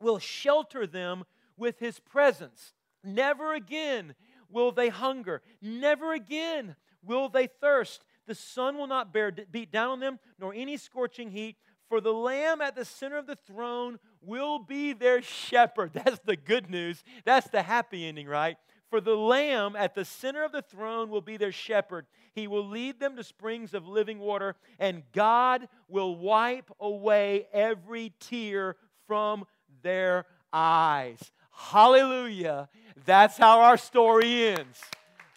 [0.00, 1.24] will shelter them
[1.56, 2.74] with his presence.
[3.02, 4.14] Never again
[4.50, 5.42] will they hunger.
[5.60, 8.04] Never again will they thirst.
[8.26, 11.56] The sun will not bear, beat down on them, nor any scorching heat.
[11.88, 15.92] For the Lamb at the center of the throne will be their shepherd.
[15.94, 17.02] That's the good news.
[17.24, 18.56] That's the happy ending, right?
[18.90, 22.06] For the Lamb at the center of the throne will be their shepherd.
[22.32, 28.12] He will lead them to springs of living water, and God will wipe away every
[28.20, 29.44] tear from
[29.82, 31.18] their eyes.
[31.50, 32.68] Hallelujah.
[33.04, 34.80] That's how our story ends.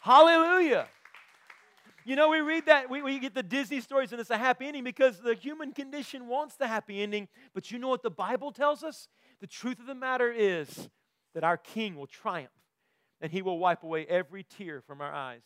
[0.01, 0.87] Hallelujah.
[2.07, 4.65] You know, we read that, we, we get the Disney stories, and it's a happy
[4.65, 7.27] ending because the human condition wants the happy ending.
[7.53, 9.09] But you know what the Bible tells us?
[9.41, 10.87] The truth of the matter is
[11.35, 12.49] that our King will triumph
[13.19, 15.41] and He will wipe away every tear from our eyes.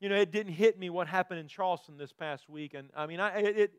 [0.00, 2.74] You know, it didn't hit me what happened in Charleston this past week.
[2.74, 3.72] And I mean, I, it, it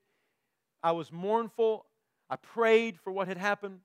[0.84, 1.86] I was mournful.
[2.30, 3.80] I prayed for what had happened.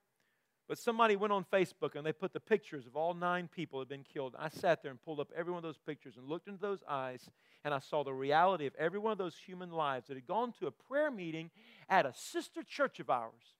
[0.68, 3.84] But somebody went on Facebook and they put the pictures of all nine people that
[3.84, 4.36] had been killed.
[4.38, 6.82] I sat there and pulled up every one of those pictures and looked into those
[6.86, 7.30] eyes,
[7.64, 10.52] and I saw the reality of every one of those human lives that had gone
[10.60, 11.50] to a prayer meeting
[11.88, 13.54] at a sister church of ours,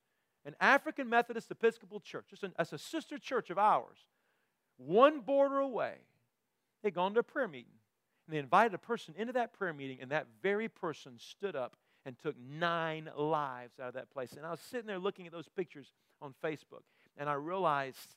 [0.45, 2.27] an African Methodist Episcopal church.
[2.29, 3.99] Just an, as a sister church of ours
[4.79, 5.95] one border away,
[6.83, 7.73] they'd gone to a prayer meeting.
[8.27, 11.77] And they invited a person into that prayer meeting, and that very person stood up
[12.05, 14.33] and took nine lives out of that place.
[14.35, 15.93] And I was sitting there looking at those pictures
[16.23, 16.83] on Facebook,
[17.19, 18.15] and I realized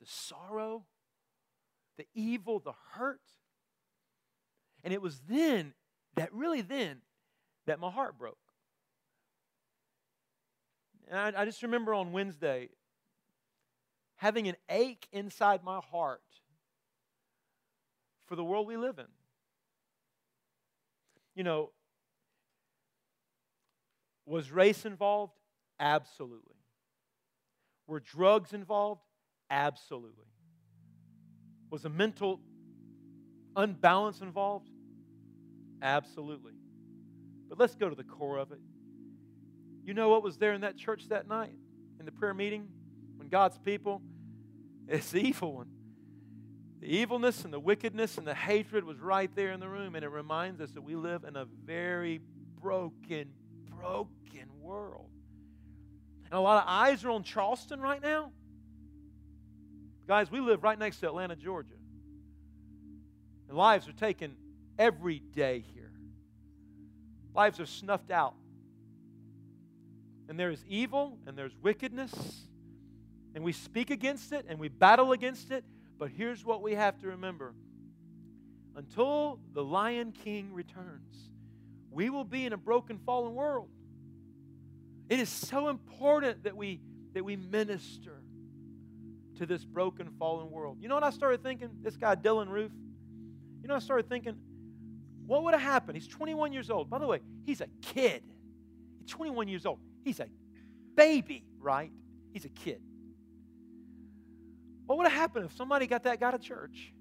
[0.00, 0.84] the sorrow,
[1.98, 3.20] the evil, the hurt.
[4.82, 5.74] And it was then,
[6.16, 7.02] that really then,
[7.66, 8.38] that my heart broke.
[11.08, 12.70] And I, I just remember on Wednesday,
[14.16, 16.22] having an ache inside my heart
[18.26, 19.06] for the world we live in.
[21.34, 21.70] You know,
[24.24, 25.34] was race involved?
[25.78, 26.61] Absolutely.
[27.86, 29.02] Were drugs involved?
[29.50, 30.26] Absolutely.
[31.70, 32.40] Was a mental
[33.56, 34.68] unbalance involved?
[35.82, 36.52] Absolutely.
[37.48, 38.60] But let's go to the core of it.
[39.84, 41.56] You know what was there in that church that night,
[41.98, 42.68] in the prayer meeting,
[43.16, 44.02] when God's people?
[44.88, 45.68] It's evil one.
[46.80, 50.04] The evilness and the wickedness and the hatred was right there in the room, and
[50.04, 52.20] it reminds us that we live in a very
[52.60, 53.30] broken,
[53.70, 55.11] broken world.
[56.32, 58.32] And a lot of eyes are on Charleston right now.
[60.08, 61.74] Guys, we live right next to Atlanta, Georgia.
[63.50, 64.34] And lives are taken
[64.78, 65.92] every day here.
[67.34, 68.32] Lives are snuffed out.
[70.30, 72.14] And there is evil and there's wickedness.
[73.34, 75.66] And we speak against it and we battle against it.
[75.98, 77.52] But here's what we have to remember
[78.74, 81.14] until the Lion King returns,
[81.90, 83.68] we will be in a broken, fallen world.
[85.12, 86.80] It is so important that we,
[87.12, 88.22] that we minister
[89.36, 90.78] to this broken, fallen world.
[90.80, 91.68] You know what I started thinking?
[91.82, 92.72] This guy, Dylann Roof.
[93.60, 94.36] You know, I started thinking,
[95.26, 95.98] what would have happened?
[95.98, 96.88] He's 21 years old.
[96.88, 98.22] By the way, he's a kid.
[99.00, 99.80] He's 21 years old.
[100.02, 100.28] He's a
[100.96, 101.92] baby, right?
[102.32, 102.80] He's a kid.
[104.86, 106.94] What would have happened if somebody got that guy to church?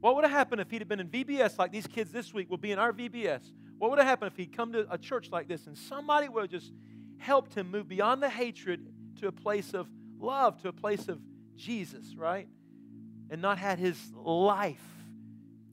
[0.00, 2.48] What would have happened if he'd have been in VBS like these kids this week
[2.48, 3.42] will be in our VBS?
[3.76, 6.42] What would have happened if he'd come to a church like this and somebody would
[6.42, 6.72] have just
[7.22, 8.86] helped him move beyond the hatred
[9.20, 11.20] to a place of love, to a place of
[11.56, 12.48] Jesus, right?
[13.30, 14.82] And not had his life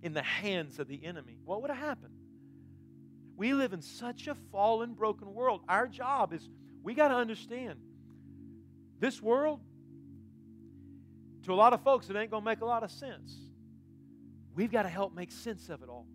[0.02, 1.38] in the hands of the enemy?
[1.44, 2.14] What would have happened?
[3.36, 5.62] We live in such a fallen, broken world.
[5.68, 6.48] Our job is
[6.84, 7.80] we got to understand
[9.00, 9.62] this world
[11.46, 13.36] to a lot of folks, it ain't going to make a lot of sense.
[14.56, 16.06] We've got to help make sense of it all.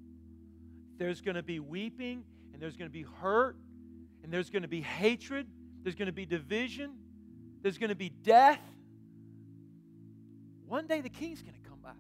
[0.99, 3.57] There's going to be weeping, and there's going to be hurt,
[4.25, 5.47] and there's going to be hatred,
[5.83, 6.97] there's going to be division,
[7.62, 8.59] there's going to be death.
[10.66, 11.99] One day the king's going to come back.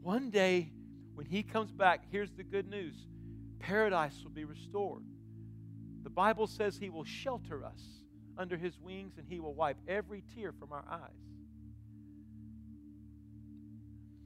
[0.00, 0.70] One day
[1.16, 2.94] when he comes back, here's the good news
[3.58, 5.02] paradise will be restored.
[6.04, 7.82] The Bible says he will shelter us
[8.38, 11.00] under his wings and he will wipe every tear from our eyes.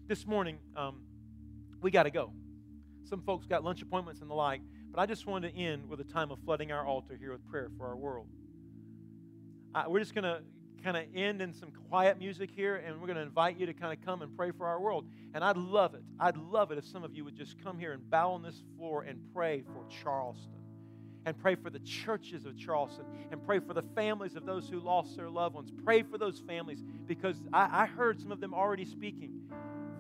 [0.09, 1.03] This morning, um,
[1.81, 2.33] we got to go.
[3.09, 4.61] Some folks got lunch appointments and the like,
[4.92, 7.46] but I just wanted to end with a time of flooding our altar here with
[7.48, 8.26] prayer for our world.
[9.74, 10.42] Uh, we're just going to
[10.84, 13.72] kind of end in some quiet music here, and we're going to invite you to
[13.72, 15.06] kind of come and pray for our world.
[15.34, 16.02] And I'd love it.
[16.20, 18.62] I'd love it if some of you would just come here and bow on this
[18.76, 20.52] floor and pray for Charleston
[21.24, 24.80] and pray for the churches of Charleston and pray for the families of those who
[24.80, 25.70] lost their loved ones.
[25.84, 29.38] Pray for those families because I, I heard some of them already speaking.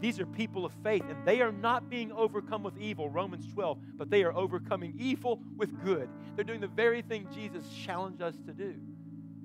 [0.00, 3.78] These are people of faith, and they are not being overcome with evil, Romans 12,
[3.96, 6.08] but they are overcoming evil with good.
[6.36, 8.74] They're doing the very thing Jesus challenged us to do.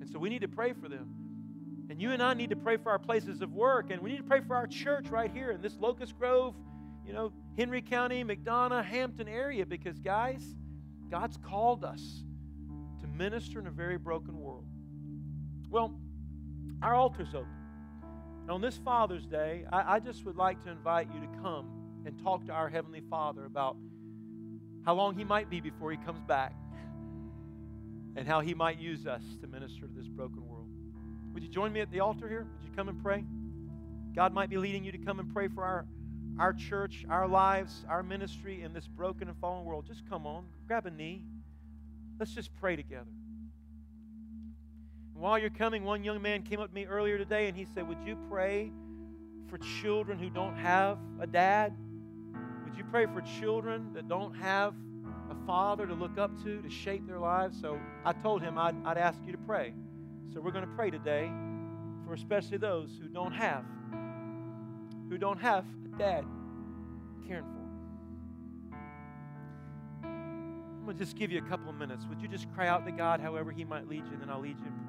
[0.00, 1.12] And so we need to pray for them.
[1.90, 4.18] And you and I need to pray for our places of work, and we need
[4.18, 6.54] to pray for our church right here in this Locust Grove,
[7.04, 10.54] you know, Henry County, McDonough, Hampton area, because, guys,
[11.10, 12.22] God's called us
[13.00, 14.64] to minister in a very broken world.
[15.68, 15.98] Well,
[16.80, 17.63] our altar's open.
[18.46, 21.66] On this Father's Day, I, I just would like to invite you to come
[22.04, 23.76] and talk to our Heavenly Father about
[24.84, 26.52] how long He might be before He comes back
[28.16, 30.68] and how He might use us to minister to this broken world.
[31.32, 32.46] Would you join me at the altar here?
[32.58, 33.24] Would you come and pray?
[34.14, 35.86] God might be leading you to come and pray for our,
[36.38, 39.86] our church, our lives, our ministry in this broken and fallen world.
[39.86, 41.24] Just come on, grab a knee.
[42.20, 43.10] Let's just pray together.
[45.14, 47.86] While you're coming, one young man came up to me earlier today and he said,
[47.88, 48.72] Would you pray
[49.48, 51.72] for children who don't have a dad?
[52.64, 54.74] Would you pray for children that don't have
[55.30, 57.60] a father to look up to, to shape their lives?
[57.60, 59.72] So I told him I'd, I'd ask you to pray.
[60.32, 61.30] So we're going to pray today
[62.04, 63.64] for especially those who don't have,
[65.08, 66.24] who don't have a dad
[67.26, 67.64] caring for.
[70.84, 72.04] I'm going to just give you a couple of minutes.
[72.10, 74.40] Would you just cry out to God however He might lead you, and then I'll
[74.40, 74.83] lead you in prayer?